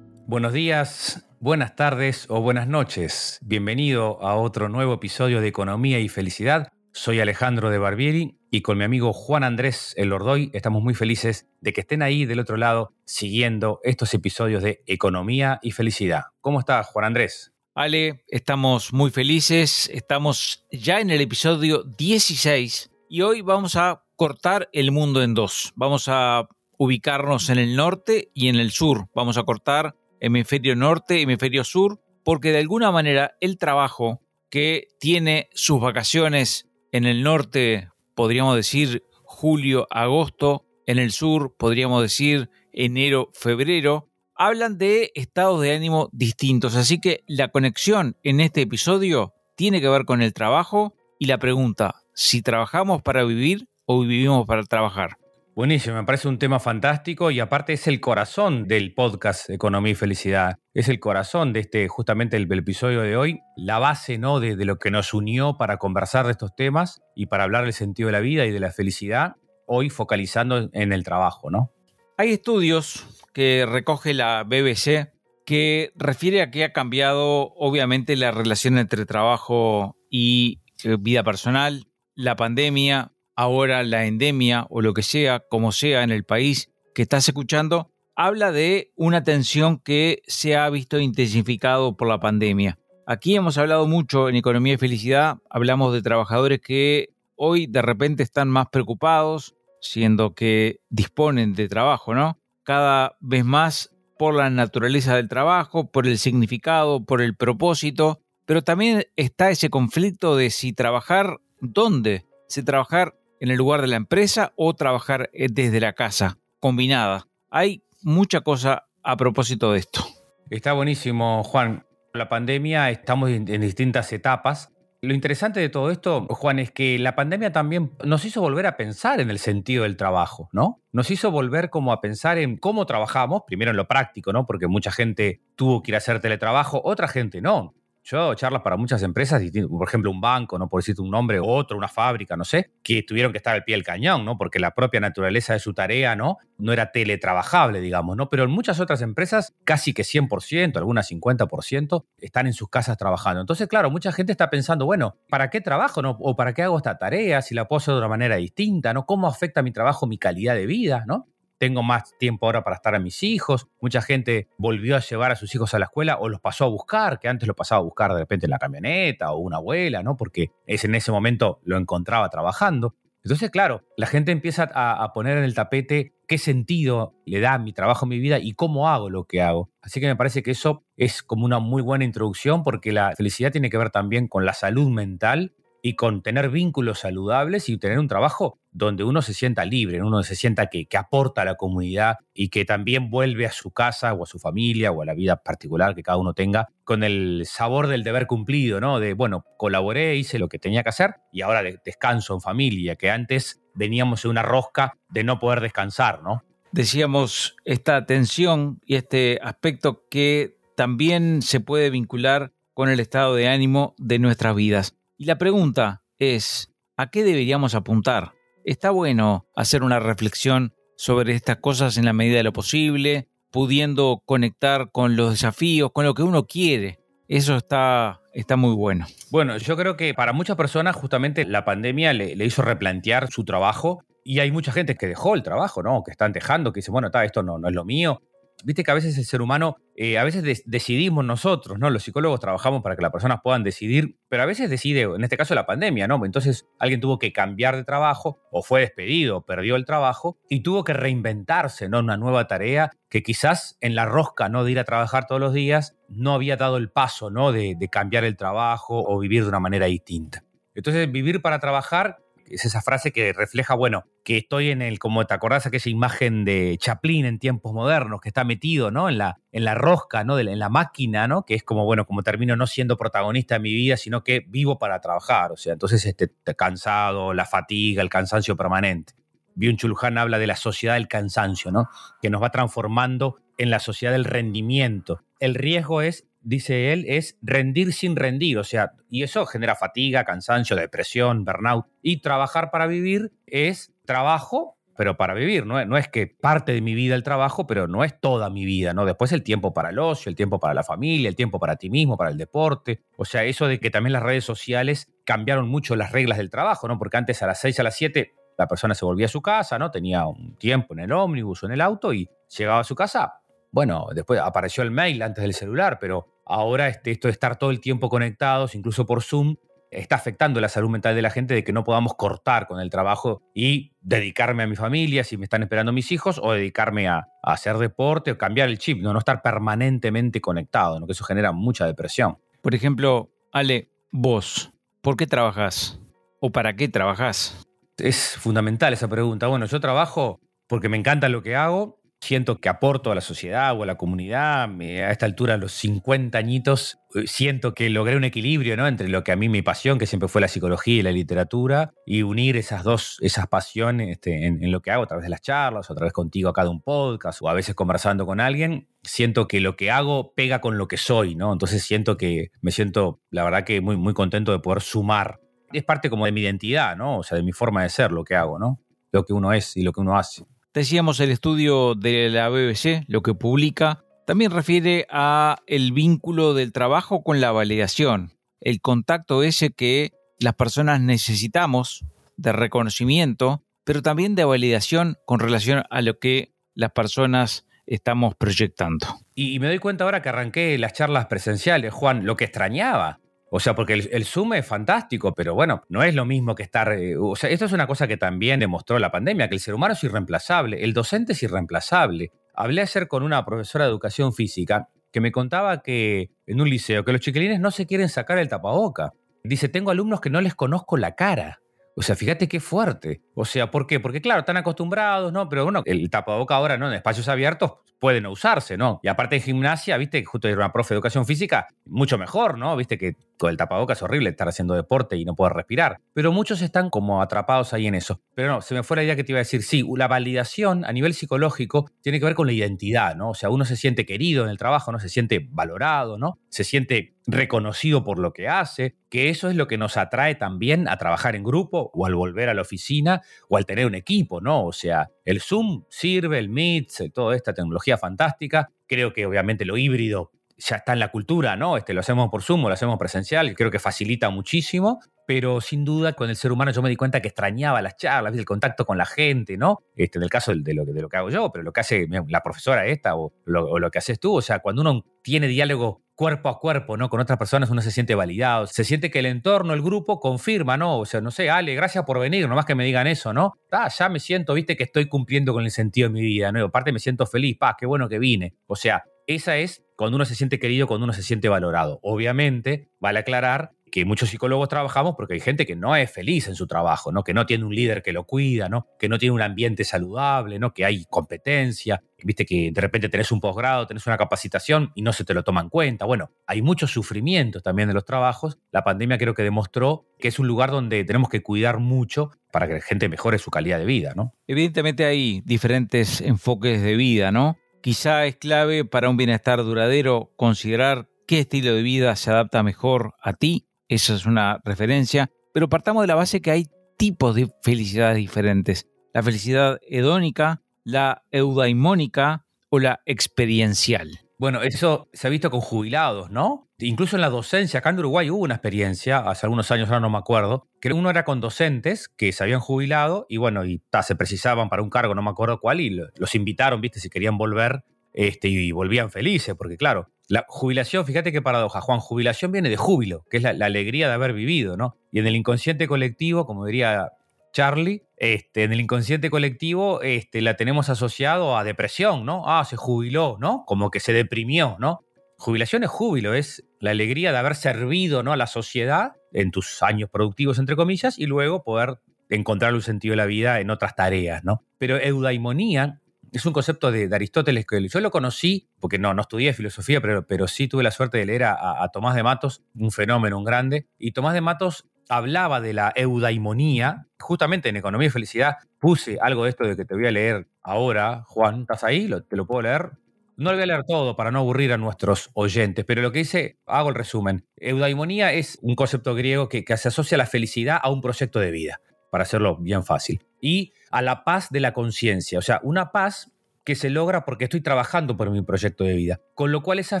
Buenos 0.36 0.52
días, 0.52 1.26
buenas 1.40 1.76
tardes 1.76 2.26
o 2.28 2.42
buenas 2.42 2.68
noches. 2.68 3.38
Bienvenido 3.40 4.22
a 4.22 4.36
otro 4.36 4.68
nuevo 4.68 4.92
episodio 4.92 5.40
de 5.40 5.48
Economía 5.48 5.98
y 5.98 6.10
Felicidad. 6.10 6.74
Soy 6.92 7.20
Alejandro 7.20 7.70
de 7.70 7.78
Barbieri 7.78 8.38
y 8.50 8.60
con 8.60 8.76
mi 8.76 8.84
amigo 8.84 9.14
Juan 9.14 9.44
Andrés 9.44 9.94
Elordoy 9.96 10.50
estamos 10.52 10.82
muy 10.82 10.92
felices 10.92 11.48
de 11.62 11.72
que 11.72 11.80
estén 11.80 12.02
ahí 12.02 12.26
del 12.26 12.40
otro 12.40 12.58
lado 12.58 12.92
siguiendo 13.06 13.80
estos 13.82 14.12
episodios 14.12 14.62
de 14.62 14.82
Economía 14.86 15.58
y 15.62 15.70
Felicidad. 15.70 16.24
¿Cómo 16.42 16.60
estás, 16.60 16.86
Juan 16.88 17.06
Andrés? 17.06 17.54
Ale, 17.74 18.22
estamos 18.28 18.92
muy 18.92 19.10
felices, 19.10 19.88
estamos 19.90 20.66
ya 20.70 21.00
en 21.00 21.08
el 21.08 21.22
episodio 21.22 21.82
16 21.82 22.90
y 23.08 23.22
hoy 23.22 23.40
vamos 23.40 23.74
a 23.76 24.02
cortar 24.16 24.68
el 24.74 24.92
mundo 24.92 25.22
en 25.22 25.32
dos. 25.32 25.72
Vamos 25.76 26.08
a 26.08 26.46
ubicarnos 26.76 27.48
en 27.48 27.56
el 27.56 27.74
norte 27.74 28.30
y 28.34 28.48
en 28.48 28.56
el 28.56 28.70
sur. 28.70 29.08
Vamos 29.14 29.38
a 29.38 29.44
cortar 29.44 29.94
hemisferio 30.20 30.76
norte, 30.76 31.20
hemisferio 31.20 31.64
sur, 31.64 32.00
porque 32.24 32.52
de 32.52 32.58
alguna 32.58 32.90
manera 32.90 33.36
el 33.40 33.58
trabajo 33.58 34.20
que 34.50 34.88
tiene 34.98 35.48
sus 35.54 35.80
vacaciones 35.80 36.68
en 36.92 37.04
el 37.04 37.22
norte, 37.22 37.90
podríamos 38.14 38.56
decir 38.56 39.02
julio, 39.24 39.86
agosto, 39.90 40.64
en 40.86 40.98
el 40.98 41.12
sur 41.12 41.56
podríamos 41.56 42.02
decir 42.02 42.48
enero, 42.72 43.30
febrero, 43.34 44.08
hablan 44.34 44.78
de 44.78 45.10
estados 45.14 45.60
de 45.62 45.74
ánimo 45.74 46.08
distintos. 46.12 46.76
Así 46.76 47.00
que 47.00 47.24
la 47.26 47.48
conexión 47.48 48.16
en 48.22 48.40
este 48.40 48.62
episodio 48.62 49.34
tiene 49.56 49.80
que 49.80 49.88
ver 49.88 50.04
con 50.04 50.22
el 50.22 50.32
trabajo 50.32 50.94
y 51.18 51.26
la 51.26 51.38
pregunta, 51.38 52.02
si 52.14 52.42
trabajamos 52.42 53.02
para 53.02 53.24
vivir 53.24 53.68
o 53.86 54.00
vivimos 54.00 54.46
para 54.46 54.62
trabajar. 54.64 55.16
Buenísimo, 55.56 55.96
me 55.96 56.04
parece 56.04 56.28
un 56.28 56.38
tema 56.38 56.60
fantástico 56.60 57.30
y 57.30 57.40
aparte 57.40 57.72
es 57.72 57.86
el 57.86 57.98
corazón 57.98 58.68
del 58.68 58.92
podcast 58.92 59.48
Economía 59.48 59.92
y 59.92 59.94
Felicidad. 59.94 60.58
Es 60.74 60.90
el 60.90 61.00
corazón 61.00 61.54
de 61.54 61.60
este, 61.60 61.88
justamente 61.88 62.36
el, 62.36 62.52
episodio 62.52 63.00
de 63.00 63.16
hoy, 63.16 63.40
la 63.56 63.78
base 63.78 64.18
¿no? 64.18 64.38
De, 64.38 64.54
de, 64.54 64.66
lo 64.66 64.78
que 64.78 64.90
nos 64.90 65.14
unió 65.14 65.56
para 65.56 65.78
conversar 65.78 66.26
de 66.26 66.32
estos 66.32 66.54
temas 66.54 67.00
y 67.14 67.24
para 67.24 67.44
hablar 67.44 67.64
del 67.64 67.72
sentido 67.72 68.08
de 68.08 68.12
la 68.12 68.20
vida 68.20 68.44
y 68.44 68.50
de 68.50 68.60
la 68.60 68.70
felicidad, 68.70 69.36
hoy 69.66 69.88
focalizando 69.88 70.68
en 70.74 70.92
el 70.92 71.04
trabajo, 71.04 71.50
¿no? 71.50 71.72
Hay 72.18 72.32
estudios 72.32 73.24
que 73.32 73.64
recoge 73.66 74.12
la 74.12 74.44
BBC 74.44 75.10
que 75.46 75.90
refiere 75.96 76.42
a 76.42 76.50
que 76.50 76.64
ha 76.64 76.74
cambiado 76.74 77.54
obviamente 77.54 78.14
la 78.16 78.30
relación 78.30 78.76
entre 78.76 79.06
trabajo 79.06 79.96
y 80.10 80.60
eh, 80.84 80.98
vida 81.00 81.24
personal, 81.24 81.86
la 82.14 82.36
pandemia, 82.36 83.12
ahora 83.36 83.84
la 83.84 84.06
endemia 84.06 84.66
o 84.70 84.80
lo 84.80 84.94
que 84.94 85.02
sea, 85.02 85.40
como 85.40 85.70
sea 85.70 86.02
en 86.02 86.10
el 86.10 86.24
país 86.24 86.72
que 86.94 87.02
estás 87.02 87.28
escuchando, 87.28 87.92
habla 88.16 88.50
de 88.50 88.92
una 88.96 89.22
tensión 89.22 89.78
que 89.78 90.22
se 90.26 90.56
ha 90.56 90.68
visto 90.70 90.98
intensificado 90.98 91.96
por 91.96 92.08
la 92.08 92.18
pandemia. 92.18 92.78
Aquí 93.06 93.36
hemos 93.36 93.58
hablado 93.58 93.86
mucho 93.86 94.28
en 94.28 94.36
Economía 94.36 94.74
y 94.74 94.78
Felicidad, 94.78 95.38
hablamos 95.50 95.92
de 95.92 96.02
trabajadores 96.02 96.60
que 96.60 97.10
hoy 97.36 97.66
de 97.66 97.82
repente 97.82 98.22
están 98.22 98.48
más 98.48 98.68
preocupados, 98.70 99.54
siendo 99.80 100.34
que 100.34 100.80
disponen 100.88 101.54
de 101.54 101.68
trabajo, 101.68 102.14
¿no? 102.14 102.38
Cada 102.64 103.16
vez 103.20 103.44
más 103.44 103.90
por 104.18 104.34
la 104.34 104.50
naturaleza 104.50 105.14
del 105.14 105.28
trabajo, 105.28 105.90
por 105.90 106.06
el 106.06 106.18
significado, 106.18 107.04
por 107.04 107.20
el 107.20 107.36
propósito, 107.36 108.22
pero 108.46 108.62
también 108.62 109.04
está 109.16 109.50
ese 109.50 109.68
conflicto 109.68 110.34
de 110.34 110.50
si 110.50 110.72
trabajar 110.72 111.38
dónde, 111.60 112.24
si 112.48 112.62
trabajar 112.62 113.14
en 113.40 113.50
el 113.50 113.56
lugar 113.56 113.80
de 113.80 113.88
la 113.88 113.96
empresa 113.96 114.52
o 114.56 114.74
trabajar 114.74 115.30
eh, 115.32 115.48
desde 115.50 115.80
la 115.80 115.92
casa, 115.92 116.38
combinada. 116.60 117.26
Hay 117.50 117.82
mucha 118.02 118.40
cosa 118.40 118.88
a 119.02 119.16
propósito 119.16 119.72
de 119.72 119.80
esto. 119.80 120.04
Está 120.50 120.72
buenísimo, 120.72 121.42
Juan. 121.44 121.84
La 122.14 122.28
pandemia 122.28 122.90
estamos 122.90 123.30
en 123.30 123.60
distintas 123.60 124.12
etapas. 124.12 124.72
Lo 125.02 125.14
interesante 125.14 125.60
de 125.60 125.68
todo 125.68 125.90
esto, 125.90 126.26
Juan, 126.30 126.58
es 126.58 126.70
que 126.70 126.98
la 126.98 127.14
pandemia 127.14 127.52
también 127.52 127.92
nos 128.04 128.24
hizo 128.24 128.40
volver 128.40 128.66
a 128.66 128.76
pensar 128.76 129.20
en 129.20 129.30
el 129.30 129.38
sentido 129.38 129.82
del 129.82 129.96
trabajo, 129.96 130.48
¿no? 130.52 130.82
Nos 130.90 131.10
hizo 131.10 131.30
volver 131.30 131.70
como 131.70 131.92
a 131.92 132.00
pensar 132.00 132.38
en 132.38 132.56
cómo 132.56 132.86
trabajamos, 132.86 133.42
primero 133.46 133.70
en 133.70 133.76
lo 133.76 133.86
práctico, 133.86 134.32
¿no? 134.32 134.46
Porque 134.46 134.66
mucha 134.66 134.90
gente 134.90 135.42
tuvo 135.54 135.82
que 135.82 135.90
ir 135.90 135.94
a 135.96 135.98
hacer 135.98 136.20
teletrabajo, 136.20 136.80
otra 136.82 137.08
gente 137.08 137.40
no. 137.40 137.74
Yo 138.08 138.32
he 138.32 138.36
charlas 138.36 138.62
para 138.62 138.76
muchas 138.76 139.02
empresas, 139.02 139.42
por 139.68 139.88
ejemplo, 139.88 140.12
un 140.12 140.20
banco, 140.20 140.56
no 140.60 140.68
por 140.68 140.80
decirte 140.80 141.02
un 141.02 141.10
nombre, 141.10 141.40
otro, 141.40 141.76
una 141.76 141.88
fábrica, 141.88 142.36
no 142.36 142.44
sé, 142.44 142.70
que 142.84 143.02
tuvieron 143.02 143.32
que 143.32 143.38
estar 143.38 143.52
al 143.52 143.64
pie 143.64 143.74
del 143.74 143.82
cañón, 143.82 144.24
¿no? 144.24 144.38
Porque 144.38 144.60
la 144.60 144.76
propia 144.76 145.00
naturaleza 145.00 145.54
de 145.54 145.58
su 145.58 145.74
tarea, 145.74 146.14
¿no? 146.14 146.38
No 146.56 146.72
era 146.72 146.92
teletrabajable, 146.92 147.80
digamos, 147.80 148.16
¿no? 148.16 148.28
Pero 148.28 148.44
en 148.44 148.50
muchas 148.50 148.78
otras 148.78 149.02
empresas, 149.02 149.56
casi 149.64 149.92
que 149.92 150.04
100%, 150.04 150.76
algunas 150.76 151.10
50%, 151.10 152.04
están 152.18 152.46
en 152.46 152.52
sus 152.52 152.68
casas 152.68 152.96
trabajando. 152.96 153.40
Entonces, 153.40 153.66
claro, 153.66 153.90
mucha 153.90 154.12
gente 154.12 154.30
está 154.30 154.50
pensando, 154.50 154.86
bueno, 154.86 155.16
¿para 155.28 155.50
qué 155.50 155.60
trabajo? 155.60 156.00
¿O 156.20 156.36
para 156.36 156.54
qué 156.54 156.62
hago 156.62 156.76
esta 156.76 156.98
tarea? 156.98 157.42
Si 157.42 157.56
la 157.56 157.66
puedo 157.66 157.78
hacer 157.78 157.94
de 157.94 157.98
una 157.98 158.08
manera 158.08 158.36
distinta, 158.36 158.94
¿no? 158.94 159.04
¿Cómo 159.04 159.26
afecta 159.26 159.62
mi 159.62 159.72
trabajo 159.72 160.06
mi 160.06 160.16
calidad 160.16 160.54
de 160.54 160.66
vida, 160.66 161.02
¿no? 161.08 161.26
Tengo 161.58 161.82
más 161.82 162.16
tiempo 162.18 162.46
ahora 162.46 162.62
para 162.62 162.76
estar 162.76 162.94
a 162.94 162.98
mis 162.98 163.22
hijos. 163.22 163.68
Mucha 163.80 164.02
gente 164.02 164.48
volvió 164.58 164.96
a 164.96 165.00
llevar 165.00 165.32
a 165.32 165.36
sus 165.36 165.54
hijos 165.54 165.74
a 165.74 165.78
la 165.78 165.86
escuela 165.86 166.18
o 166.18 166.28
los 166.28 166.40
pasó 166.40 166.64
a 166.64 166.68
buscar, 166.68 167.18
que 167.18 167.28
antes 167.28 167.46
lo 167.46 167.54
pasaba 167.54 167.80
a 167.80 167.84
buscar 167.84 168.12
de 168.12 168.20
repente 168.20 168.46
en 168.46 168.50
la 168.50 168.58
camioneta 168.58 169.32
o 169.32 169.38
una 169.38 169.56
abuela, 169.56 170.02
¿no? 170.02 170.16
Porque 170.16 170.52
es 170.66 170.84
en 170.84 170.94
ese 170.94 171.12
momento 171.12 171.60
lo 171.64 171.76
encontraba 171.76 172.28
trabajando. 172.28 172.94
Entonces, 173.24 173.50
claro, 173.50 173.82
la 173.96 174.06
gente 174.06 174.30
empieza 174.30 174.70
a, 174.72 175.02
a, 175.02 175.12
poner 175.12 175.36
en 175.36 175.42
el 175.42 175.52
tapete 175.52 176.14
qué 176.28 176.38
sentido 176.38 177.16
le 177.24 177.40
da 177.40 177.58
mi 177.58 177.72
trabajo, 177.72 178.06
mi 178.06 178.20
vida 178.20 178.38
y 178.38 178.52
cómo 178.52 178.88
hago 178.88 179.10
lo 179.10 179.24
que 179.24 179.42
hago. 179.42 179.68
Así 179.82 180.00
que 180.00 180.06
me 180.06 180.14
parece 180.14 180.44
que 180.44 180.52
eso 180.52 180.84
es 180.96 181.24
como 181.24 181.44
una 181.44 181.58
muy 181.58 181.82
buena 181.82 182.04
introducción 182.04 182.62
porque 182.62 182.92
la 182.92 183.14
felicidad 183.16 183.50
tiene 183.50 183.68
que 183.68 183.78
ver 183.78 183.90
también 183.90 184.28
con 184.28 184.44
la 184.44 184.52
salud 184.52 184.90
mental 184.90 185.54
y 185.86 185.94
con 185.94 186.20
tener 186.20 186.50
vínculos 186.50 186.98
saludables 186.98 187.68
y 187.68 187.78
tener 187.78 188.00
un 188.00 188.08
trabajo 188.08 188.58
donde 188.72 189.04
uno 189.04 189.22
se 189.22 189.32
sienta 189.32 189.64
libre, 189.64 190.02
uno 190.02 190.24
se 190.24 190.34
sienta 190.34 190.66
que, 190.66 190.88
aporta 190.98 191.42
a 191.42 191.44
la 191.44 191.54
comunidad 191.54 192.16
y 192.34 192.48
que 192.48 192.64
también 192.64 193.08
vuelve 193.08 193.46
a 193.46 193.52
su 193.52 193.70
casa 193.70 194.12
o 194.12 194.24
a 194.24 194.26
su 194.26 194.40
familia 194.40 194.90
o 194.90 195.00
a 195.00 195.04
la 195.04 195.14
vida 195.14 195.36
particular 195.44 195.94
que 195.94 196.02
cada 196.02 196.18
uno 196.18 196.34
tenga 196.34 196.66
con 196.82 197.04
el 197.04 197.44
sabor 197.46 197.86
del 197.86 198.02
deber 198.02 198.26
cumplido, 198.26 198.80
¿no? 198.80 198.98
De, 198.98 199.14
bueno, 199.14 199.44
colaboré, 199.56 200.16
hice 200.16 200.40
lo 200.40 200.48
que 200.48 200.58
tenía 200.58 200.82
que 200.82 200.88
hacer 200.88 201.18
y 201.30 201.42
ahora 201.42 201.62
descanso 201.84 202.34
en 202.34 202.40
familia, 202.40 202.96
que 202.96 203.12
antes 203.12 203.62
veníamos 203.74 204.24
en 204.24 204.32
una 204.32 204.42
rosca 204.42 204.98
de 205.08 205.22
no 205.22 205.38
poder 205.38 205.60
descansar, 205.60 206.20
¿no? 206.24 206.42
Decíamos 206.72 207.54
esta 207.64 208.06
tensión 208.06 208.80
y 208.84 208.96
este 208.96 209.38
aspecto 209.40 210.02
que 210.10 210.58
también 210.74 211.42
se 211.42 211.60
puede 211.60 211.90
vincular 211.90 212.50
con 212.74 212.88
el 212.88 212.98
estado 212.98 213.36
de 213.36 213.46
ánimo 213.46 213.94
de 213.98 214.18
nuestras 214.18 214.56
vidas. 214.56 214.96
Y 215.18 215.24
la 215.24 215.38
pregunta 215.38 216.02
es, 216.18 216.74
¿a 216.96 217.10
qué 217.10 217.24
deberíamos 217.24 217.74
apuntar? 217.74 218.32
Está 218.66 218.90
bueno 218.90 219.46
hacer 219.56 219.82
una 219.82 219.98
reflexión 219.98 220.74
sobre 220.98 221.34
estas 221.34 221.56
cosas 221.56 221.96
en 221.96 222.04
la 222.04 222.12
medida 222.12 222.36
de 222.36 222.42
lo 222.42 222.52
posible, 222.52 223.28
pudiendo 223.50 224.22
conectar 224.26 224.90
con 224.92 225.16
los 225.16 225.30
desafíos, 225.30 225.90
con 225.92 226.04
lo 226.04 226.12
que 226.12 226.22
uno 226.22 226.46
quiere. 226.46 226.98
Eso 227.28 227.56
está, 227.56 228.20
está 228.34 228.56
muy 228.56 228.74
bueno. 228.74 229.06
Bueno, 229.30 229.56
yo 229.56 229.76
creo 229.78 229.96
que 229.96 230.12
para 230.12 230.34
muchas 230.34 230.56
personas 230.56 230.94
justamente 230.94 231.46
la 231.46 231.64
pandemia 231.64 232.12
le, 232.12 232.44
hizo 232.44 232.60
replantear 232.60 233.30
su 233.30 233.44
trabajo 233.44 234.02
y 234.22 234.40
hay 234.40 234.50
mucha 234.50 234.70
gente 234.70 234.96
que 234.96 235.06
dejó 235.06 235.34
el 235.34 235.42
trabajo, 235.42 235.82
¿no? 235.82 236.02
Que 236.04 236.10
están 236.10 236.32
dejando, 236.32 236.74
que 236.74 236.80
dice, 236.80 236.90
bueno, 236.90 237.08
está, 237.08 237.24
esto 237.24 237.42
no, 237.42 237.58
no 237.58 237.68
es 237.68 237.74
lo 237.74 237.86
mío. 237.86 238.20
Viste 238.64 238.84
que 238.84 238.90
a 238.90 238.94
veces 238.94 239.16
el 239.18 239.24
ser 239.24 239.42
humano, 239.42 239.76
eh, 239.96 240.18
a 240.18 240.24
veces 240.24 240.62
decidimos 240.64 241.24
nosotros, 241.24 241.78
¿no? 241.78 241.90
Los 241.90 242.02
psicólogos 242.02 242.40
trabajamos 242.40 242.82
para 242.82 242.96
que 242.96 243.02
las 243.02 243.12
personas 243.12 243.40
puedan 243.42 243.62
decidir, 243.62 244.18
pero 244.28 244.42
a 244.42 244.46
veces 244.46 244.70
decide, 244.70 245.02
en 245.02 245.22
este 245.22 245.36
caso 245.36 245.54
la 245.54 245.66
pandemia, 245.66 246.08
¿no? 246.08 246.24
Entonces 246.24 246.66
alguien 246.78 247.00
tuvo 247.00 247.18
que 247.18 247.32
cambiar 247.32 247.76
de 247.76 247.84
trabajo, 247.84 248.40
o 248.50 248.62
fue 248.62 248.80
despedido, 248.80 249.44
perdió 249.44 249.76
el 249.76 249.84
trabajo, 249.84 250.38
y 250.48 250.60
tuvo 250.60 250.84
que 250.84 250.94
reinventarse, 250.94 251.88
¿no? 251.88 252.00
Una 252.00 252.16
nueva 252.16 252.46
tarea 252.46 252.90
que 253.10 253.22
quizás 253.22 253.76
en 253.80 253.94
la 253.94 254.06
rosca, 254.06 254.48
¿no? 254.48 254.64
De 254.64 254.72
ir 254.72 254.78
a 254.78 254.84
trabajar 254.84 255.26
todos 255.26 255.40
los 255.40 255.52
días, 255.52 255.96
no 256.08 256.32
había 256.34 256.56
dado 256.56 256.78
el 256.78 256.90
paso, 256.90 257.30
¿no? 257.30 257.52
De, 257.52 257.74
de 257.78 257.88
cambiar 257.88 258.24
el 258.24 258.36
trabajo 258.36 259.04
o 259.06 259.18
vivir 259.18 259.42
de 259.42 259.50
una 259.50 259.60
manera 259.60 259.86
distinta. 259.86 260.44
Entonces, 260.74 261.10
vivir 261.10 261.40
para 261.40 261.58
trabajar 261.58 262.18
es 262.48 262.64
esa 262.64 262.80
frase 262.82 263.12
que 263.12 263.32
refleja, 263.32 263.74
bueno, 263.74 264.04
que 264.24 264.38
estoy 264.38 264.70
en 264.70 264.82
el, 264.82 264.98
como 264.98 265.26
te 265.26 265.34
acordás, 265.34 265.66
aquella 265.66 265.90
imagen 265.90 266.44
de 266.44 266.76
Chaplin 266.78 267.24
en 267.24 267.38
tiempos 267.38 267.72
modernos, 267.72 268.20
que 268.20 268.28
está 268.28 268.44
metido, 268.44 268.90
¿no? 268.90 269.08
En 269.08 269.18
la, 269.18 269.40
en 269.52 269.64
la 269.64 269.74
rosca, 269.74 270.24
¿no? 270.24 270.38
en 270.38 270.58
la 270.58 270.68
máquina, 270.68 271.28
¿no? 271.28 271.44
Que 271.44 271.54
es 271.54 271.62
como, 271.62 271.84
bueno, 271.84 272.06
como 272.06 272.22
termino 272.22 272.56
no 272.56 272.66
siendo 272.66 272.96
protagonista 272.96 273.56
de 273.56 273.60
mi 273.60 273.74
vida, 273.74 273.96
sino 273.96 274.22
que 274.22 274.44
vivo 274.48 274.78
para 274.78 275.00
trabajar. 275.00 275.52
O 275.52 275.56
sea, 275.56 275.72
entonces 275.74 276.04
este, 276.06 276.30
cansado, 276.56 277.34
la 277.34 277.44
fatiga, 277.44 278.02
el 278.02 278.08
cansancio 278.08 278.56
permanente. 278.56 279.14
Byung-Chul 279.56 279.96
Han 280.02 280.18
habla 280.18 280.38
de 280.38 280.46
la 280.46 280.56
sociedad 280.56 280.94
del 280.94 281.08
cansancio, 281.08 281.70
¿no? 281.70 281.88
Que 282.20 282.30
nos 282.30 282.42
va 282.42 282.50
transformando 282.50 283.38
en 283.58 283.70
la 283.70 283.80
sociedad 283.80 284.12
del 284.12 284.24
rendimiento. 284.24 285.22
El 285.40 285.54
riesgo 285.54 286.02
es 286.02 286.26
dice 286.46 286.92
él, 286.92 287.04
es 287.08 287.36
rendir 287.42 287.92
sin 287.92 288.16
rendir, 288.16 288.58
o 288.58 288.64
sea, 288.64 288.92
y 289.10 289.24
eso 289.24 289.44
genera 289.46 289.74
fatiga, 289.74 290.24
cansancio, 290.24 290.76
depresión, 290.76 291.44
burnout. 291.44 291.86
Y 292.02 292.20
trabajar 292.20 292.70
para 292.70 292.86
vivir 292.86 293.32
es 293.46 293.92
trabajo, 294.04 294.78
pero 294.96 295.16
para 295.16 295.34
vivir, 295.34 295.66
no 295.66 295.80
es, 295.80 295.86
no 295.86 295.98
es 295.98 296.08
que 296.08 296.28
parte 296.28 296.72
de 296.72 296.80
mi 296.80 296.94
vida 296.94 297.16
el 297.16 297.24
trabajo, 297.24 297.66
pero 297.66 297.88
no 297.88 298.04
es 298.04 298.18
toda 298.18 298.48
mi 298.48 298.64
vida, 298.64 298.94
¿no? 298.94 299.04
Después 299.04 299.32
el 299.32 299.42
tiempo 299.42 299.74
para 299.74 299.90
el 299.90 299.98
ocio, 299.98 300.30
el 300.30 300.36
tiempo 300.36 300.60
para 300.60 300.72
la 300.72 300.84
familia, 300.84 301.28
el 301.28 301.36
tiempo 301.36 301.58
para 301.58 301.76
ti 301.76 301.90
mismo, 301.90 302.16
para 302.16 302.30
el 302.30 302.38
deporte. 302.38 303.02
O 303.16 303.24
sea, 303.24 303.44
eso 303.44 303.66
de 303.66 303.80
que 303.80 303.90
también 303.90 304.12
las 304.12 304.22
redes 304.22 304.44
sociales 304.44 305.12
cambiaron 305.24 305.68
mucho 305.68 305.96
las 305.96 306.12
reglas 306.12 306.38
del 306.38 306.48
trabajo, 306.48 306.86
¿no? 306.88 306.96
Porque 306.96 307.16
antes 307.16 307.42
a 307.42 307.46
las 307.46 307.60
6, 307.60 307.80
a 307.80 307.82
las 307.82 307.96
7 307.96 308.32
la 308.56 308.68
persona 308.68 308.94
se 308.94 309.04
volvía 309.04 309.26
a 309.26 309.28
su 309.28 309.42
casa, 309.42 309.78
¿no? 309.78 309.90
Tenía 309.90 310.26
un 310.26 310.56
tiempo 310.56 310.94
en 310.94 311.00
el 311.00 311.12
ómnibus 311.12 311.62
o 311.62 311.66
en 311.66 311.72
el 311.72 311.80
auto 311.80 312.14
y 312.14 312.30
llegaba 312.56 312.80
a 312.80 312.84
su 312.84 312.94
casa. 312.94 313.40
Bueno, 313.70 314.06
después 314.14 314.40
apareció 314.40 314.82
el 314.82 314.90
mail 314.90 315.20
antes 315.20 315.42
del 315.42 315.52
celular, 315.52 315.98
pero 316.00 316.35
ahora 316.46 316.88
este, 316.88 317.10
esto 317.10 317.28
de 317.28 317.32
estar 317.32 317.58
todo 317.58 317.70
el 317.70 317.80
tiempo 317.80 318.08
conectados, 318.08 318.74
incluso 318.74 319.04
por 319.04 319.22
Zoom, 319.22 319.56
está 319.90 320.16
afectando 320.16 320.60
la 320.60 320.68
salud 320.68 320.90
mental 320.90 321.14
de 321.14 321.22
la 321.22 321.30
gente 321.30 321.54
de 321.54 321.64
que 321.64 321.72
no 321.72 321.84
podamos 321.84 322.14
cortar 322.14 322.66
con 322.66 322.80
el 322.80 322.90
trabajo 322.90 323.42
y 323.54 323.92
dedicarme 324.00 324.62
a 324.62 324.66
mi 324.66 324.76
familia 324.76 325.24
si 325.24 325.36
me 325.36 325.44
están 325.44 325.62
esperando 325.62 325.92
mis 325.92 326.12
hijos 326.12 326.40
o 326.42 326.52
dedicarme 326.52 327.08
a, 327.08 327.28
hacer 327.42 327.78
deporte 327.78 328.32
o 328.32 328.38
cambiar 328.38 328.68
el 328.68 328.78
chip, 328.78 329.00
¿no? 329.00 329.12
no 329.12 329.20
estar 329.20 329.40
permanentemente 329.40 330.40
conectado, 330.40 330.98
¿no? 330.98 331.06
que 331.06 331.12
eso 331.12 331.24
genera 331.24 331.52
mucha 331.52 331.86
depresión. 331.86 332.38
Por 332.60 332.74
ejemplo, 332.74 333.30
Ale, 333.52 333.90
vos, 334.10 334.72
¿por 335.00 335.16
qué 335.16 335.26
trabajas? 335.26 336.00
¿O 336.40 336.50
para 336.50 336.74
qué 336.74 336.88
trabajas? 336.88 337.66
Es 337.96 338.36
fundamental 338.36 338.92
esa 338.92 339.08
pregunta. 339.08 339.46
Bueno, 339.46 339.66
yo 339.66 339.78
trabajo 339.80 340.40
porque 340.66 340.88
me 340.88 340.96
encanta 340.96 341.28
lo 341.28 341.42
que 341.42 341.54
hago 341.54 341.95
siento 342.20 342.60
que 342.60 342.68
aporto 342.68 343.12
a 343.12 343.14
la 343.14 343.20
sociedad 343.20 343.78
o 343.78 343.82
a 343.82 343.86
la 343.86 343.96
comunidad. 343.96 344.70
A 344.80 345.10
esta 345.10 345.26
altura, 345.26 345.54
a 345.54 345.56
los 345.58 345.72
50 345.72 346.36
añitos, 346.36 346.98
eh, 347.14 347.26
siento 347.26 347.74
que 347.74 347.88
logré 347.90 348.16
un 348.16 348.24
equilibrio 348.24 348.76
¿no? 348.76 348.86
entre 348.86 349.08
lo 349.08 349.22
que 349.22 349.32
a 349.32 349.36
mí 349.36 349.48
mi 349.48 349.62
pasión, 349.62 349.98
que 349.98 350.06
siempre 350.06 350.28
fue 350.28 350.40
la 350.40 350.48
psicología 350.48 350.96
y 350.96 351.02
la 351.02 351.12
literatura, 351.12 351.92
y 352.04 352.22
unir 352.22 352.56
esas 352.56 352.82
dos, 352.84 353.18
esas 353.20 353.46
pasiones 353.46 354.10
este, 354.10 354.46
en, 354.46 354.72
lo 354.72 354.80
que 354.80 354.90
hago 354.90 355.04
a 355.04 355.06
través 355.06 355.24
de 355.24 355.30
las 355.30 355.40
charlas, 355.40 355.88
o 355.88 355.92
a 355.92 355.96
través 355.96 356.12
contigo 356.12 356.48
acá 356.48 356.64
de 356.64 356.70
un 356.70 356.82
podcast, 356.82 357.40
o 357.42 357.48
a 357.48 357.54
veces 357.54 357.74
conversando 357.74 358.26
con 358.26 358.40
alguien. 358.40 358.88
Siento 359.02 359.46
que 359.46 359.60
lo 359.60 359.76
que 359.76 359.90
hago 359.90 360.34
pega 360.34 360.60
con 360.60 360.78
lo 360.78 360.88
que 360.88 360.96
soy, 360.96 361.36
¿no? 361.36 361.52
Entonces 361.52 361.84
siento 361.84 362.16
que 362.16 362.50
me 362.60 362.72
siento, 362.72 363.20
la 363.30 363.44
verdad 363.44 363.64
que 363.64 363.80
muy, 363.80 363.96
muy 363.96 364.14
contento 364.14 364.52
de 364.52 364.58
poder 364.58 364.82
sumar. 364.82 365.40
Es 365.72 365.84
parte 365.84 366.10
como 366.10 366.26
de 366.26 366.32
mi 366.32 366.40
identidad, 366.40 366.96
¿no? 366.96 367.18
O 367.18 367.22
sea, 367.22 367.36
de 367.36 367.44
mi 367.44 367.52
forma 367.52 367.82
de 367.82 367.88
ser 367.88 368.10
lo 368.10 368.24
que 368.24 368.34
hago, 368.34 368.58
¿no? 368.58 368.80
Lo 369.12 369.24
que 369.24 369.32
uno 369.32 369.52
es 369.52 369.76
y 369.76 369.82
lo 369.82 369.92
que 369.92 370.00
uno 370.00 370.16
hace. 370.16 370.44
Decíamos 370.76 371.20
el 371.20 371.30
estudio 371.30 371.94
de 371.94 372.28
la 372.28 372.50
BBC, 372.50 373.06
lo 373.08 373.22
que 373.22 373.32
publica, 373.32 374.04
también 374.26 374.50
refiere 374.50 375.06
a 375.08 375.62
el 375.66 375.92
vínculo 375.92 376.52
del 376.52 376.74
trabajo 376.74 377.22
con 377.22 377.40
la 377.40 377.50
validación, 377.50 378.32
el 378.60 378.82
contacto 378.82 379.42
ese 379.42 379.70
que 379.70 380.12
las 380.38 380.52
personas 380.52 381.00
necesitamos 381.00 382.04
de 382.36 382.52
reconocimiento, 382.52 383.64
pero 383.84 384.02
también 384.02 384.34
de 384.34 384.44
validación 384.44 385.16
con 385.24 385.40
relación 385.40 385.82
a 385.88 386.02
lo 386.02 386.18
que 386.18 386.52
las 386.74 386.92
personas 386.92 387.66
estamos 387.86 388.34
proyectando. 388.34 389.06
Y 389.34 389.58
me 389.60 389.68
doy 389.68 389.78
cuenta 389.78 390.04
ahora 390.04 390.20
que 390.20 390.28
arranqué 390.28 390.76
las 390.76 390.92
charlas 390.92 391.24
presenciales, 391.24 391.94
Juan, 391.94 392.26
lo 392.26 392.36
que 392.36 392.44
extrañaba. 392.44 393.20
O 393.50 393.60
sea, 393.60 393.74
porque 393.74 393.92
el, 393.94 394.24
Zoom 394.24 394.54
es 394.54 394.66
fantástico, 394.66 395.32
pero 395.32 395.54
bueno, 395.54 395.84
no 395.88 396.02
es 396.02 396.14
lo 396.14 396.24
mismo 396.24 396.54
que 396.54 396.64
estar... 396.64 396.92
Eh, 396.92 397.16
o 397.16 397.36
sea, 397.36 397.48
esto 397.48 397.64
es 397.64 397.72
una 397.72 397.86
cosa 397.86 398.08
que 398.08 398.16
también 398.16 398.58
demostró 398.58 398.98
la 398.98 399.12
pandemia, 399.12 399.48
que 399.48 399.54
el 399.54 399.60
ser 399.60 399.74
humano 399.74 399.94
es 399.94 400.02
irreemplazable, 400.02 400.82
el 400.82 400.92
docente 400.92 401.32
es 401.32 401.42
irreemplazable. 401.42 402.32
Hablé 402.54 402.82
ayer 402.82 403.06
con 403.06 403.22
una 403.22 403.44
profesora 403.44 403.84
de 403.84 403.90
educación 403.90 404.32
física 404.32 404.88
que 405.12 405.20
me 405.20 405.30
contaba 405.30 405.82
que 405.82 406.30
en 406.46 406.60
un 406.60 406.68
liceo, 406.68 407.04
que 407.04 407.12
los 407.12 407.20
chiquilines 407.20 407.60
no 407.60 407.70
se 407.70 407.86
quieren 407.86 408.08
sacar 408.08 408.38
el 408.38 408.48
tapaboca. 408.48 409.12
Dice, 409.44 409.68
tengo 409.68 409.92
alumnos 409.92 410.20
que 410.20 410.30
no 410.30 410.40
les 410.40 410.54
conozco 410.54 410.96
la 410.96 411.14
cara. 411.14 411.60
O 411.94 412.02
sea, 412.02 412.16
fíjate 412.16 412.48
qué 412.48 412.60
fuerte. 412.60 413.22
O 413.34 413.44
sea, 413.44 413.70
¿por 413.70 413.86
qué? 413.86 414.00
Porque 414.00 414.20
claro, 414.20 414.40
están 414.40 414.56
acostumbrados, 414.56 415.32
¿no? 415.32 415.48
Pero 415.48 415.64
bueno, 415.64 415.82
el 415.86 416.10
tapaboca 416.10 416.56
ahora, 416.56 416.76
¿no? 416.76 416.88
En 416.88 416.94
espacios 416.94 417.28
abiertos 417.28 417.74
puede 417.98 418.20
no 418.20 418.30
usarse, 418.30 418.76
¿no? 418.76 419.00
Y 419.02 419.08
aparte 419.08 419.36
en 419.36 419.42
gimnasia, 419.42 419.96
viste, 419.96 420.24
justo 420.24 420.48
era 420.48 420.56
una 420.56 420.72
profe 420.72 420.94
de 420.94 420.96
educación 420.96 421.26
física, 421.26 421.68
mucho 421.84 422.18
mejor, 422.18 422.58
¿no? 422.58 422.76
Viste 422.76 422.98
que 422.98 423.16
con 423.38 423.50
el 423.50 423.56
tapabocas 423.56 423.98
es 423.98 424.02
horrible 424.02 424.30
estar 424.30 424.48
haciendo 424.48 424.74
deporte 424.74 425.16
y 425.16 425.24
no 425.24 425.34
poder 425.34 425.54
respirar. 425.54 426.00
Pero 426.12 426.32
muchos 426.32 426.62
están 426.62 426.90
como 426.90 427.22
atrapados 427.22 427.72
ahí 427.72 427.86
en 427.86 427.94
eso. 427.94 428.20
Pero 428.34 428.48
no, 428.48 428.60
se 428.60 428.74
me 428.74 428.82
fue 428.82 428.96
la 428.96 429.04
idea 429.04 429.16
que 429.16 429.24
te 429.24 429.32
iba 429.32 429.38
a 429.38 429.44
decir, 429.44 429.62
sí, 429.62 429.84
la 429.96 430.08
validación 430.08 430.84
a 430.84 430.92
nivel 430.92 431.14
psicológico 431.14 431.90
tiene 432.02 432.18
que 432.18 432.24
ver 432.26 432.34
con 432.34 432.46
la 432.46 432.52
identidad, 432.52 433.16
¿no? 433.16 433.30
O 433.30 433.34
sea, 433.34 433.50
uno 433.50 433.64
se 433.64 433.76
siente 433.76 434.06
querido 434.06 434.44
en 434.44 434.50
el 434.50 434.58
trabajo, 434.58 434.92
¿no? 434.92 434.98
Se 434.98 435.08
siente 435.08 435.46
valorado, 435.50 436.18
¿no? 436.18 436.38
Se 436.48 436.64
siente 436.64 437.16
reconocido 437.26 438.04
por 438.04 438.18
lo 438.18 438.32
que 438.32 438.48
hace, 438.48 438.96
que 439.10 439.30
eso 439.30 439.50
es 439.50 439.56
lo 439.56 439.66
que 439.66 439.78
nos 439.78 439.96
atrae 439.96 440.36
también 440.36 440.88
a 440.88 440.96
trabajar 440.96 441.34
en 441.34 441.42
grupo 441.42 441.90
o 441.92 442.06
al 442.06 442.14
volver 442.14 442.48
a 442.48 442.54
la 442.54 442.62
oficina 442.62 443.22
o 443.48 443.56
al 443.56 443.66
tener 443.66 443.86
un 443.86 443.94
equipo, 443.94 444.40
¿no? 444.40 444.64
O 444.64 444.72
sea, 444.72 445.10
el 445.24 445.40
Zoom 445.40 445.84
sirve, 445.88 446.38
el 446.38 446.48
Meet, 446.48 447.12
toda 447.12 447.34
esta 447.34 447.52
tecnología 447.52 447.95
fantástica. 447.98 448.70
Creo 448.86 449.12
que 449.12 449.26
obviamente 449.26 449.64
lo 449.64 449.76
híbrido 449.76 450.32
ya 450.58 450.76
está 450.76 450.92
en 450.92 451.00
la 451.00 451.10
cultura, 451.10 451.56
¿no? 451.56 451.76
Este, 451.76 451.92
lo 451.92 452.00
hacemos 452.00 452.30
por 452.30 452.42
Zoom 452.42 452.62
lo 452.62 452.68
hacemos 452.72 452.98
presencial, 452.98 453.54
creo 453.54 453.70
que 453.70 453.78
facilita 453.78 454.30
muchísimo, 454.30 455.00
pero 455.26 455.60
sin 455.60 455.84
duda 455.84 456.14
con 456.14 456.30
el 456.30 456.36
ser 456.36 456.52
humano 456.52 456.70
yo 456.70 456.82
me 456.82 456.88
di 456.88 456.96
cuenta 456.96 457.20
que 457.20 457.28
extrañaba 457.28 457.82
las 457.82 457.96
charlas, 457.96 458.34
el 458.36 458.44
contacto 458.44 458.86
con 458.86 458.96
la 458.96 459.06
gente, 459.06 459.56
¿no? 459.56 459.82
Este, 459.96 460.18
en 460.18 460.22
el 460.22 460.30
caso 460.30 460.52
de 460.54 460.74
lo, 460.74 460.84
de 460.84 461.02
lo 461.02 461.08
que 461.08 461.16
hago 461.16 461.30
yo, 461.30 461.50
pero 461.52 461.62
lo 461.62 461.72
que 461.72 461.80
hace 461.80 462.08
la 462.28 462.42
profesora 462.42 462.86
esta 462.86 463.16
o 463.16 463.34
lo, 463.44 463.90
que 463.90 463.98
haces 463.98 464.18
tú, 464.18 464.36
o 464.36 464.42
sea, 464.42 464.60
cuando 464.60 464.82
uno 464.82 465.04
tiene 465.22 465.48
diálogo 465.48 466.02
cuerpo 466.16 466.48
a 466.48 466.58
cuerpo, 466.58 466.96
¿no? 466.96 467.08
Con 467.08 467.20
otras 467.20 467.38
personas 467.38 467.70
uno 467.70 467.82
se 467.82 467.90
siente 467.90 468.14
validado, 468.14 468.66
se 468.66 468.84
siente 468.84 469.10
que 469.10 469.20
el 469.20 469.26
entorno, 469.26 469.74
el 469.74 469.82
grupo 469.82 470.18
confirma, 470.18 470.76
¿no? 470.76 470.98
O 470.98 471.06
sea, 471.06 471.20
no 471.20 471.30
sé, 471.30 471.50
Ale, 471.50 471.74
gracias 471.74 472.04
por 472.04 472.18
venir, 472.18 472.48
nomás 472.48 472.64
que 472.64 472.74
me 472.74 472.84
digan 472.84 473.06
eso, 473.06 473.32
¿no? 473.32 473.52
Ah, 473.70 473.88
ya 473.88 474.08
me 474.08 474.18
siento, 474.18 474.54
viste, 474.54 474.76
que 474.76 474.84
estoy 474.84 475.08
cumpliendo 475.08 475.52
con 475.52 475.64
el 475.64 475.70
sentido 475.70 476.08
de 476.08 476.14
mi 476.14 476.22
vida, 476.22 476.50
¿no? 476.50 476.64
aparte 476.64 476.90
me 476.90 476.98
siento 476.98 477.26
feliz, 477.26 477.56
pa, 477.58 477.76
qué 477.78 477.86
bueno 477.86 478.08
que 478.08 478.18
vine. 478.18 478.54
O 478.66 478.76
sea, 478.76 479.04
esa 479.26 479.56
es 479.58 479.84
cuando 479.96 480.16
uno 480.16 480.24
se 480.24 480.34
siente 480.34 480.58
querido, 480.58 480.86
cuando 480.86 481.04
uno 481.04 481.12
se 481.12 481.22
siente 481.22 481.48
valorado. 481.48 482.00
Obviamente, 482.02 482.88
vale 482.98 483.18
aclarar 483.18 483.72
que 483.96 484.04
muchos 484.04 484.28
psicólogos 484.28 484.68
trabajamos 484.68 485.14
porque 485.16 485.32
hay 485.32 485.40
gente 485.40 485.64
que 485.64 485.74
no 485.74 485.96
es 485.96 486.12
feliz 486.12 486.48
en 486.48 486.54
su 486.54 486.66
trabajo, 486.66 487.12
¿no? 487.12 487.24
que 487.24 487.32
no 487.32 487.46
tiene 487.46 487.64
un 487.64 487.74
líder 487.74 488.02
que 488.02 488.12
lo 488.12 488.24
cuida, 488.24 488.68
¿no? 488.68 488.88
que 488.98 489.08
no 489.08 489.16
tiene 489.16 489.34
un 489.34 489.40
ambiente 489.40 489.84
saludable, 489.84 490.58
¿no? 490.58 490.74
que 490.74 490.84
hay 490.84 491.06
competencia, 491.06 492.02
viste 492.22 492.44
que 492.44 492.72
de 492.74 492.80
repente 492.82 493.08
tenés 493.08 493.32
un 493.32 493.40
posgrado, 493.40 493.86
tenés 493.86 494.06
una 494.06 494.18
capacitación 494.18 494.92
y 494.94 495.00
no 495.00 495.14
se 495.14 495.24
te 495.24 495.32
lo 495.32 495.44
toma 495.44 495.62
en 495.62 495.70
cuenta. 495.70 496.04
Bueno, 496.04 496.30
hay 496.46 496.60
mucho 496.60 496.86
sufrimiento 496.86 497.62
también 497.62 497.88
de 497.88 497.94
los 497.94 498.04
trabajos. 498.04 498.58
La 498.70 498.84
pandemia 498.84 499.16
creo 499.16 499.32
que 499.32 499.42
demostró 499.42 500.04
que 500.18 500.28
es 500.28 500.38
un 500.38 500.46
lugar 500.46 500.72
donde 500.72 501.02
tenemos 501.04 501.30
que 501.30 501.42
cuidar 501.42 501.78
mucho 501.78 502.32
para 502.52 502.68
que 502.68 502.74
la 502.74 502.82
gente 502.82 503.08
mejore 503.08 503.38
su 503.38 503.50
calidad 503.50 503.78
de 503.78 503.86
vida, 503.86 504.12
¿no? 504.14 504.34
Evidentemente 504.46 505.06
hay 505.06 505.40
diferentes 505.46 506.20
enfoques 506.20 506.82
de 506.82 506.96
vida, 506.96 507.32
¿no? 507.32 507.56
Quizá 507.80 508.26
es 508.26 508.36
clave 508.36 508.84
para 508.84 509.08
un 509.08 509.16
bienestar 509.16 509.64
duradero 509.64 510.34
considerar 510.36 511.08
qué 511.26 511.38
estilo 511.38 511.74
de 511.74 511.80
vida 511.80 512.14
se 512.16 512.30
adapta 512.30 512.62
mejor 512.62 513.14
a 513.22 513.32
ti. 513.32 513.66
Esa 513.88 514.14
es 514.14 514.26
una 514.26 514.60
referencia. 514.64 515.30
Pero 515.52 515.68
partamos 515.68 516.02
de 516.02 516.08
la 516.08 516.14
base 516.14 516.40
que 516.40 516.50
hay 516.50 516.66
tipos 516.96 517.34
de 517.34 517.50
felicidades 517.62 518.16
diferentes. 518.16 518.86
La 519.12 519.22
felicidad 519.22 519.78
hedónica, 519.88 520.62
la 520.84 521.22
eudaimónica 521.30 522.44
o 522.68 522.78
la 522.78 523.00
experiencial. 523.06 524.20
Bueno, 524.38 524.62
eso 524.62 525.08
se 525.14 525.26
ha 525.26 525.30
visto 525.30 525.50
con 525.50 525.60
jubilados, 525.60 526.30
¿no? 526.30 526.68
Incluso 526.78 527.16
en 527.16 527.22
la 527.22 527.30
docencia, 527.30 527.78
acá 527.80 527.88
en 527.88 527.98
Uruguay 528.00 528.28
hubo 528.28 528.44
una 528.44 528.56
experiencia, 528.56 529.20
hace 529.20 529.46
algunos 529.46 529.70
años, 529.70 529.88
ahora 529.88 530.00
no 530.00 530.10
me 530.10 530.18
acuerdo, 530.18 530.68
que 530.78 530.92
uno 530.92 531.08
era 531.08 531.24
con 531.24 531.40
docentes 531.40 532.08
que 532.08 532.32
se 532.32 532.44
habían 532.44 532.60
jubilado 532.60 533.24
y 533.30 533.38
bueno, 533.38 533.64
y 533.64 533.82
se 534.02 534.14
precisaban 534.14 534.68
para 534.68 534.82
un 534.82 534.90
cargo, 534.90 535.14
no 535.14 535.22
me 535.22 535.30
acuerdo 535.30 535.58
cuál, 535.58 535.80
y 535.80 535.88
los 535.88 536.34
invitaron, 536.34 536.82
viste, 536.82 537.00
si 537.00 537.08
querían 537.08 537.38
volver, 537.38 537.84
este, 538.12 538.48
y 538.48 538.72
volvían 538.72 539.10
felices, 539.10 539.54
porque 539.56 539.78
claro, 539.78 540.10
la 540.28 540.44
jubilación, 540.48 541.06
fíjate 541.06 541.30
qué 541.30 541.40
paradoja, 541.40 541.80
Juan, 541.80 542.00
jubilación 542.00 542.50
viene 542.50 542.68
de 542.68 542.76
júbilo, 542.76 543.24
que 543.30 543.36
es 543.36 543.42
la, 543.42 543.50
alegría 543.50 544.08
de 544.08 544.14
haber 544.14 544.32
vivido, 544.32 544.76
¿no? 544.76 544.96
Y 545.12 545.20
en 545.20 545.26
el 545.26 545.36
inconsciente 545.36 545.86
colectivo, 545.86 546.46
como 546.46 546.66
diría 546.66 547.12
Charlie, 547.52 548.02
este, 548.16 548.64
en 548.64 548.72
el 548.72 548.80
inconsciente 548.80 549.30
colectivo 549.30 550.02
este, 550.02 550.40
la 550.40 550.56
tenemos 550.56 550.88
asociado 550.88 551.56
a 551.56 551.64
depresión, 551.64 552.26
¿no? 552.26 552.42
Ah, 552.46 552.64
se 552.64 552.76
jubiló, 552.76 553.36
¿no? 553.40 553.64
Como 553.66 553.90
que 553.90 554.00
se 554.00 554.12
deprimió, 554.12 554.76
¿no? 554.80 555.00
Jubilación 555.38 555.84
es 555.84 555.90
júbilo, 555.90 556.34
es 556.34 556.64
la 556.80 556.90
alegría 556.90 557.30
de 557.30 557.38
haber 557.38 557.54
servido 557.54 558.22
¿no? 558.22 558.32
a 558.32 558.36
la 558.36 558.46
sociedad 558.46 559.12
en 559.32 559.50
tus 559.50 559.82
años 559.82 560.08
productivos, 560.10 560.58
entre 560.58 560.76
comillas, 560.76 561.18
y 561.18 561.26
luego 561.26 561.62
poder 561.62 561.98
encontrar 562.30 562.74
un 562.74 562.82
sentido 562.82 563.12
de 563.12 563.16
la 563.16 563.26
vida 563.26 563.60
en 563.60 563.70
otras 563.70 563.94
tareas, 563.94 564.44
¿no? 564.44 564.64
Pero 564.78 564.96
eudaimonía 564.96 566.00
es 566.32 566.44
un 566.46 566.52
concepto 566.52 566.90
de, 566.90 567.08
Aristóteles 567.12 567.66
que 567.66 567.88
yo 567.88 568.00
lo 568.00 568.10
conocí, 568.10 568.68
porque 568.80 568.98
no, 568.98 569.14
no 569.14 569.22
estudié 569.22 569.52
filosofía, 569.52 570.00
pero, 570.00 570.26
pero 570.26 570.48
sí 570.48 570.68
tuve 570.68 570.82
la 570.82 570.90
suerte 570.90 571.18
de 571.18 571.26
leer 571.26 571.44
a, 571.44 571.88
Tomás 571.92 572.14
de 572.14 572.22
Matos, 572.22 572.62
un 572.74 572.90
fenómeno, 572.90 573.38
un 573.38 573.44
grande. 573.44 573.86
Y 573.98 574.12
Tomás 574.12 574.34
de 574.34 574.40
Matos 574.40 574.88
hablaba 575.08 575.60
de 575.60 575.72
la 575.72 575.92
eudaimonía, 575.94 577.06
justamente 577.18 577.68
en 577.68 577.76
Economía 577.76 578.08
y 578.08 578.10
Felicidad 578.10 578.56
puse 578.78 579.18
algo 579.20 579.44
de 579.44 579.50
esto 579.50 579.64
de 579.64 579.76
que 579.76 579.84
te 579.84 579.94
voy 579.94 580.06
a 580.06 580.10
leer 580.10 580.48
ahora, 580.62 581.22
Juan, 581.26 581.62
¿estás 581.62 581.84
ahí? 581.84 582.10
¿Te 582.28 582.36
lo 582.36 582.46
puedo 582.46 582.62
leer? 582.62 582.92
No 583.36 583.50
lo 583.50 583.56
voy 583.56 583.64
a 583.64 583.66
leer 583.66 583.84
todo 583.86 584.16
para 584.16 584.30
no 584.30 584.38
aburrir 584.38 584.72
a 584.72 584.78
nuestros 584.78 585.30
oyentes, 585.34 585.84
pero 585.84 586.00
lo 586.00 586.10
que 586.10 586.20
dice, 586.20 586.58
hago 586.66 586.88
el 586.88 586.94
resumen. 586.94 587.46
Eudaimonía 587.56 588.32
es 588.32 588.58
un 588.62 588.74
concepto 588.74 589.14
griego 589.14 589.48
que, 589.48 589.64
que 589.64 589.76
se 589.76 589.88
asocia 589.88 590.16
a 590.16 590.18
la 590.18 590.26
felicidad 590.26 590.78
a 590.82 590.90
un 590.90 591.02
proyecto 591.02 591.38
de 591.38 591.50
vida, 591.50 591.80
para 592.10 592.22
hacerlo 592.22 592.56
bien 592.56 592.82
fácil. 592.82 593.22
Y 593.40 593.74
a 593.96 594.02
la 594.02 594.24
paz 594.24 594.48
de 594.50 594.60
la 594.60 594.74
conciencia, 594.74 595.38
o 595.38 595.42
sea, 595.42 595.58
una 595.62 595.90
paz 595.90 596.30
que 596.64 596.74
se 596.74 596.90
logra 596.90 597.24
porque 597.24 597.44
estoy 597.44 597.62
trabajando 597.62 598.16
por 598.16 598.30
mi 598.30 598.42
proyecto 598.42 598.84
de 598.84 598.94
vida. 598.94 599.20
Con 599.34 599.52
lo 599.52 599.62
cual 599.62 599.78
esa 599.78 600.00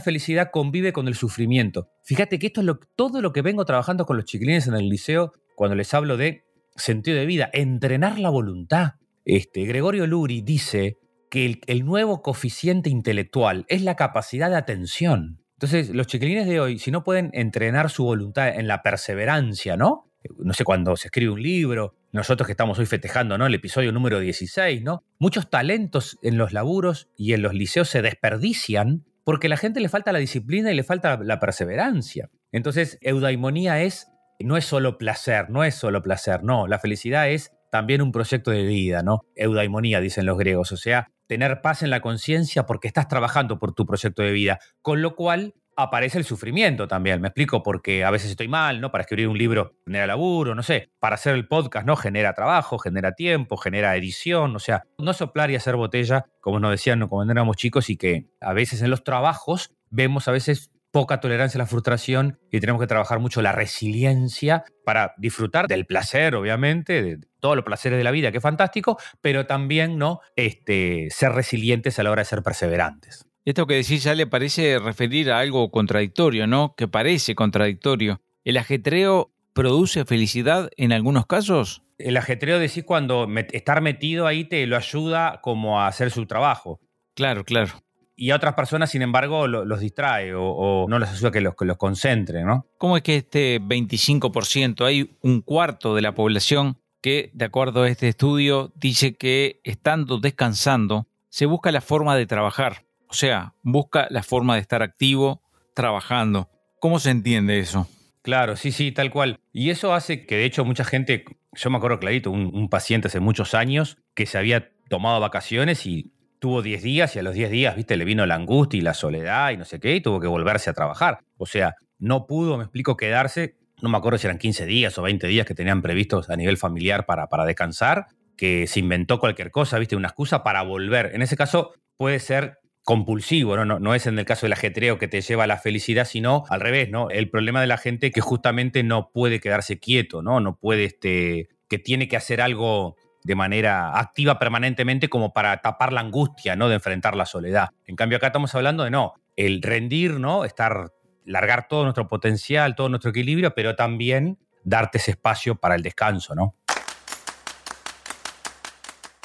felicidad 0.00 0.50
convive 0.52 0.92
con 0.92 1.08
el 1.08 1.14
sufrimiento. 1.14 1.88
Fíjate 2.02 2.38
que 2.38 2.48
esto 2.48 2.60
es 2.60 2.66
todo 2.94 3.22
lo 3.22 3.32
que 3.32 3.40
vengo 3.40 3.64
trabajando 3.64 4.04
con 4.04 4.16
los 4.16 4.26
chiquilines 4.26 4.66
en 4.66 4.74
el 4.74 4.88
liceo 4.88 5.32
cuando 5.54 5.76
les 5.76 5.94
hablo 5.94 6.18
de 6.18 6.44
sentido 6.74 7.16
de 7.16 7.24
vida, 7.24 7.48
entrenar 7.54 8.18
la 8.18 8.28
voluntad. 8.28 8.94
Este, 9.24 9.64
Gregorio 9.64 10.06
Luri 10.06 10.42
dice 10.42 10.98
que 11.30 11.46
el, 11.46 11.60
el 11.66 11.86
nuevo 11.86 12.20
coeficiente 12.20 12.90
intelectual 12.90 13.64
es 13.68 13.80
la 13.82 13.96
capacidad 13.96 14.50
de 14.50 14.56
atención. 14.56 15.40
Entonces, 15.52 15.88
los 15.88 16.06
chiquilines 16.06 16.46
de 16.46 16.60
hoy, 16.60 16.78
si 16.78 16.90
no 16.90 17.02
pueden 17.02 17.30
entrenar 17.32 17.88
su 17.88 18.04
voluntad 18.04 18.48
en 18.48 18.68
la 18.68 18.82
perseverancia, 18.82 19.78
¿no? 19.78 20.05
No 20.38 20.52
sé, 20.52 20.64
cuando 20.64 20.96
se 20.96 21.08
escribe 21.08 21.32
un 21.32 21.42
libro, 21.42 21.94
nosotros 22.12 22.46
que 22.46 22.52
estamos 22.52 22.78
hoy 22.78 22.86
festejando, 22.86 23.36
¿no? 23.38 23.46
El 23.46 23.54
episodio 23.54 23.92
número 23.92 24.20
16, 24.20 24.82
¿no? 24.82 25.04
Muchos 25.18 25.50
talentos 25.50 26.18
en 26.22 26.38
los 26.38 26.52
laburos 26.52 27.08
y 27.16 27.32
en 27.32 27.42
los 27.42 27.54
liceos 27.54 27.88
se 27.88 28.02
desperdician 28.02 29.04
porque 29.24 29.48
a 29.48 29.50
la 29.50 29.56
gente 29.56 29.80
le 29.80 29.88
falta 29.88 30.12
la 30.12 30.18
disciplina 30.18 30.70
y 30.70 30.76
le 30.76 30.84
falta 30.84 31.18
la 31.22 31.40
perseverancia. 31.40 32.30
Entonces, 32.52 32.96
eudaimonía 33.00 33.82
es, 33.82 34.08
no 34.38 34.56
es 34.56 34.64
solo 34.64 34.98
placer, 34.98 35.50
no 35.50 35.64
es 35.64 35.74
solo 35.74 36.02
placer, 36.02 36.44
no, 36.44 36.68
la 36.68 36.78
felicidad 36.78 37.28
es 37.28 37.50
también 37.70 38.02
un 38.02 38.12
proyecto 38.12 38.50
de 38.50 38.62
vida, 38.62 39.02
¿no? 39.02 39.20
Eudaimonía, 39.34 40.00
dicen 40.00 40.26
los 40.26 40.38
griegos, 40.38 40.72
o 40.72 40.76
sea, 40.76 41.08
tener 41.26 41.60
paz 41.60 41.82
en 41.82 41.90
la 41.90 42.00
conciencia 42.00 42.66
porque 42.66 42.88
estás 42.88 43.08
trabajando 43.08 43.58
por 43.58 43.74
tu 43.74 43.84
proyecto 43.84 44.22
de 44.22 44.30
vida, 44.30 44.60
con 44.80 45.02
lo 45.02 45.16
cual 45.16 45.54
aparece 45.76 46.18
el 46.18 46.24
sufrimiento 46.24 46.88
también. 46.88 47.20
Me 47.20 47.28
explico, 47.28 47.62
porque 47.62 48.04
a 48.04 48.10
veces 48.10 48.30
estoy 48.30 48.48
mal, 48.48 48.80
¿no? 48.80 48.90
Para 48.90 49.02
escribir 49.02 49.28
un 49.28 49.38
libro 49.38 49.74
genera 49.84 50.06
laburo, 50.06 50.54
no 50.54 50.62
sé. 50.62 50.90
Para 50.98 51.14
hacer 51.14 51.34
el 51.34 51.46
podcast, 51.46 51.86
¿no? 51.86 51.96
Genera 51.96 52.32
trabajo, 52.32 52.78
genera 52.78 53.12
tiempo, 53.12 53.56
genera 53.56 53.94
edición. 53.96 54.56
O 54.56 54.58
sea, 54.58 54.84
no 54.98 55.12
soplar 55.12 55.50
y 55.50 55.56
hacer 55.56 55.76
botella, 55.76 56.26
como 56.40 56.58
nos 56.58 56.70
decían 56.70 57.06
cuando 57.08 57.32
éramos 57.32 57.56
chicos, 57.56 57.90
y 57.90 57.96
que 57.96 58.26
a 58.40 58.52
veces 58.52 58.82
en 58.82 58.90
los 58.90 59.04
trabajos 59.04 59.74
vemos 59.90 60.26
a 60.28 60.32
veces 60.32 60.70
poca 60.96 61.20
tolerancia 61.20 61.58
a 61.58 61.62
la 61.62 61.66
frustración 61.66 62.38
y 62.50 62.58
tenemos 62.58 62.80
que 62.80 62.86
trabajar 62.86 63.18
mucho 63.18 63.42
la 63.42 63.52
resiliencia 63.52 64.64
para 64.82 65.12
disfrutar 65.18 65.66
del 65.66 65.84
placer, 65.84 66.34
obviamente, 66.34 67.02
de 67.02 67.18
todos 67.38 67.54
los 67.54 67.66
placeres 67.66 67.98
de 67.98 68.04
la 68.04 68.10
vida, 68.10 68.30
que 68.30 68.38
es 68.38 68.42
fantástico, 68.42 68.98
pero 69.20 69.44
también 69.44 69.98
no 69.98 70.20
este, 70.36 71.08
ser 71.10 71.32
resilientes 71.32 71.98
a 71.98 72.02
la 72.02 72.10
hora 72.10 72.22
de 72.22 72.26
ser 72.26 72.42
perseverantes. 72.42 73.25
Esto 73.46 73.68
que 73.68 73.74
decís 73.74 74.02
ya 74.02 74.16
le 74.16 74.26
parece 74.26 74.80
referir 74.80 75.30
a 75.30 75.38
algo 75.38 75.70
contradictorio, 75.70 76.48
¿no? 76.48 76.74
Que 76.76 76.88
parece 76.88 77.36
contradictorio. 77.36 78.20
¿El 78.42 78.56
ajetreo 78.56 79.30
produce 79.52 80.04
felicidad 80.04 80.68
en 80.76 80.92
algunos 80.92 81.26
casos? 81.26 81.84
El 81.96 82.16
ajetreo 82.16 82.58
decís 82.58 82.82
cuando 82.82 83.28
estar 83.52 83.80
metido 83.82 84.26
ahí 84.26 84.46
te 84.46 84.66
lo 84.66 84.76
ayuda 84.76 85.40
como 85.42 85.80
a 85.80 85.86
hacer 85.86 86.10
su 86.10 86.26
trabajo. 86.26 86.80
Claro, 87.14 87.44
claro. 87.44 87.84
Y 88.16 88.30
a 88.30 88.36
otras 88.36 88.54
personas, 88.54 88.90
sin 88.90 89.02
embargo, 89.02 89.46
los 89.46 89.78
distrae 89.78 90.34
o, 90.34 90.86
no 90.88 90.98
les 90.98 91.10
ayuda 91.10 91.30
que 91.30 91.40
los, 91.40 91.54
que 91.54 91.66
los 91.66 91.76
concentren, 91.76 92.46
¿no? 92.46 92.66
¿Cómo 92.78 92.96
es 92.96 93.04
que 93.04 93.14
este 93.14 93.60
25%, 93.60 94.84
hay 94.84 95.16
un 95.20 95.40
cuarto 95.40 95.94
de 95.94 96.02
la 96.02 96.16
población 96.16 96.78
que, 97.00 97.30
de 97.32 97.44
acuerdo 97.44 97.84
a 97.84 97.88
este 97.88 98.08
estudio, 98.08 98.72
dice 98.74 99.14
que 99.14 99.60
estando 99.62 100.18
descansando, 100.18 101.06
se 101.28 101.46
busca 101.46 101.70
la 101.70 101.80
forma 101.80 102.16
de 102.16 102.26
trabajar. 102.26 102.85
O 103.08 103.14
sea, 103.14 103.54
busca 103.62 104.06
la 104.10 104.22
forma 104.22 104.54
de 104.54 104.60
estar 104.60 104.82
activo, 104.82 105.42
trabajando. 105.74 106.48
¿Cómo 106.80 106.98
se 106.98 107.10
entiende 107.10 107.58
eso? 107.58 107.88
Claro, 108.22 108.56
sí, 108.56 108.72
sí, 108.72 108.90
tal 108.90 109.10
cual. 109.10 109.38
Y 109.52 109.70
eso 109.70 109.94
hace 109.94 110.26
que 110.26 110.36
de 110.36 110.44
hecho 110.44 110.64
mucha 110.64 110.84
gente, 110.84 111.24
yo 111.52 111.70
me 111.70 111.76
acuerdo 111.76 112.00
clarito, 112.00 112.30
un, 112.30 112.68
paciente 112.68 113.08
hace 113.08 113.20
muchos 113.20 113.54
años 113.54 113.98
que 114.14 114.26
se 114.26 114.36
había 114.36 114.72
tomado 114.88 115.20
vacaciones 115.20 115.86
y 115.86 116.12
tuvo 116.40 116.60
10 116.60 116.82
días 116.82 117.14
y 117.14 117.20
a 117.20 117.22
los 117.22 117.34
10 117.34 117.50
días, 117.50 117.76
viste, 117.76 117.96
le 117.96 118.04
vino 118.04 118.26
la 118.26 118.34
angustia 118.34 118.78
y 118.78 118.80
la 118.80 118.94
soledad 118.94 119.52
y 119.52 119.56
no 119.56 119.64
sé 119.64 119.78
qué 119.78 119.94
y 119.94 120.00
tuvo 120.00 120.18
que 120.18 120.26
volverse 120.26 120.70
a 120.70 120.72
trabajar. 120.72 121.20
O 121.36 121.46
sea, 121.46 121.76
no 121.98 122.26
pudo, 122.26 122.56
me 122.56 122.64
explico, 122.64 122.96
quedarse, 122.96 123.56
no 123.80 123.88
me 123.88 123.96
acuerdo 123.96 124.18
si 124.18 124.26
eran 124.26 124.38
15 124.38 124.66
días 124.66 124.98
o 124.98 125.02
20 125.02 125.26
días 125.28 125.46
que 125.46 125.54
tenían 125.54 125.80
previstos 125.80 126.28
a 126.28 126.36
nivel 126.36 126.56
familiar 126.56 127.06
para, 127.06 127.28
para 127.28 127.44
descansar, 127.44 128.06
que 128.36 128.66
se 128.66 128.80
inventó 128.80 129.20
cualquier 129.20 129.52
cosa, 129.52 129.78
viste, 129.78 129.94
una 129.94 130.08
excusa 130.08 130.42
para 130.42 130.62
volver. 130.62 131.12
En 131.14 131.22
ese 131.22 131.36
caso 131.36 131.74
puede 131.96 132.18
ser 132.18 132.58
compulsivo, 132.86 133.56
¿no? 133.56 133.64
¿no? 133.64 133.80
No, 133.80 133.96
es 133.96 134.06
en 134.06 134.16
el 134.16 134.24
caso 134.24 134.46
del 134.46 134.52
ajetreo 134.52 134.96
que 134.96 135.08
te 135.08 135.20
lleva 135.20 135.42
a 135.42 135.46
la 135.48 135.58
felicidad, 135.58 136.04
sino 136.04 136.44
al 136.48 136.60
revés, 136.60 136.88
¿no? 136.88 137.10
El 137.10 137.28
problema 137.28 137.60
de 137.60 137.66
la 137.66 137.78
gente 137.78 138.12
que 138.12 138.20
justamente 138.20 138.84
no 138.84 139.10
puede 139.10 139.40
quedarse 139.40 139.80
quieto, 139.80 140.22
¿no? 140.22 140.38
No 140.38 140.56
puede, 140.56 140.84
este, 140.84 141.48
que 141.68 141.80
tiene 141.80 142.06
que 142.06 142.16
hacer 142.16 142.40
algo 142.40 142.96
de 143.24 143.34
manera 143.34 143.98
activa 143.98 144.38
permanentemente 144.38 145.08
como 145.08 145.32
para 145.32 145.60
tapar 145.62 145.92
la 145.92 146.00
angustia, 146.00 146.54
¿no? 146.54 146.68
De 146.68 146.76
enfrentar 146.76 147.16
la 147.16 147.26
soledad. 147.26 147.70
En 147.86 147.96
cambio, 147.96 148.18
acá 148.18 148.28
estamos 148.28 148.54
hablando 148.54 148.84
de 148.84 148.90
no, 148.90 149.14
el 149.34 149.62
rendir, 149.62 150.20
¿no? 150.20 150.44
Estar, 150.44 150.92
largar 151.24 151.66
todo 151.66 151.82
nuestro 151.82 152.06
potencial, 152.06 152.76
todo 152.76 152.88
nuestro 152.88 153.10
equilibrio, 153.10 153.52
pero 153.52 153.74
también 153.74 154.38
darte 154.62 154.98
ese 154.98 155.10
espacio 155.10 155.56
para 155.56 155.74
el 155.74 155.82
descanso, 155.82 156.36
¿no? 156.36 156.54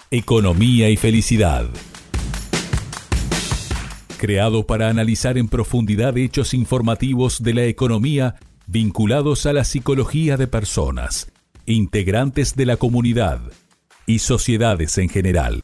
Economía 0.10 0.90
y 0.90 0.98
felicidad 0.98 1.70
creado 4.22 4.68
para 4.68 4.88
analizar 4.88 5.40
en 5.40 5.48
profundidad 5.48 6.16
hechos 6.16 6.54
informativos 6.54 7.42
de 7.42 7.56
la 7.56 7.64
economía 7.64 8.36
vinculados 8.68 9.48
a 9.48 9.54
la 9.54 9.64
psicología 9.64 10.38
de 10.38 10.46
personas, 10.46 11.32
integrantes 11.66 12.56
de 12.56 12.68
la 12.68 12.78
comunidad 12.78 13.42
y 14.06 14.20
sociedades 14.20 15.00
en 15.00 15.10
general. 15.10 15.64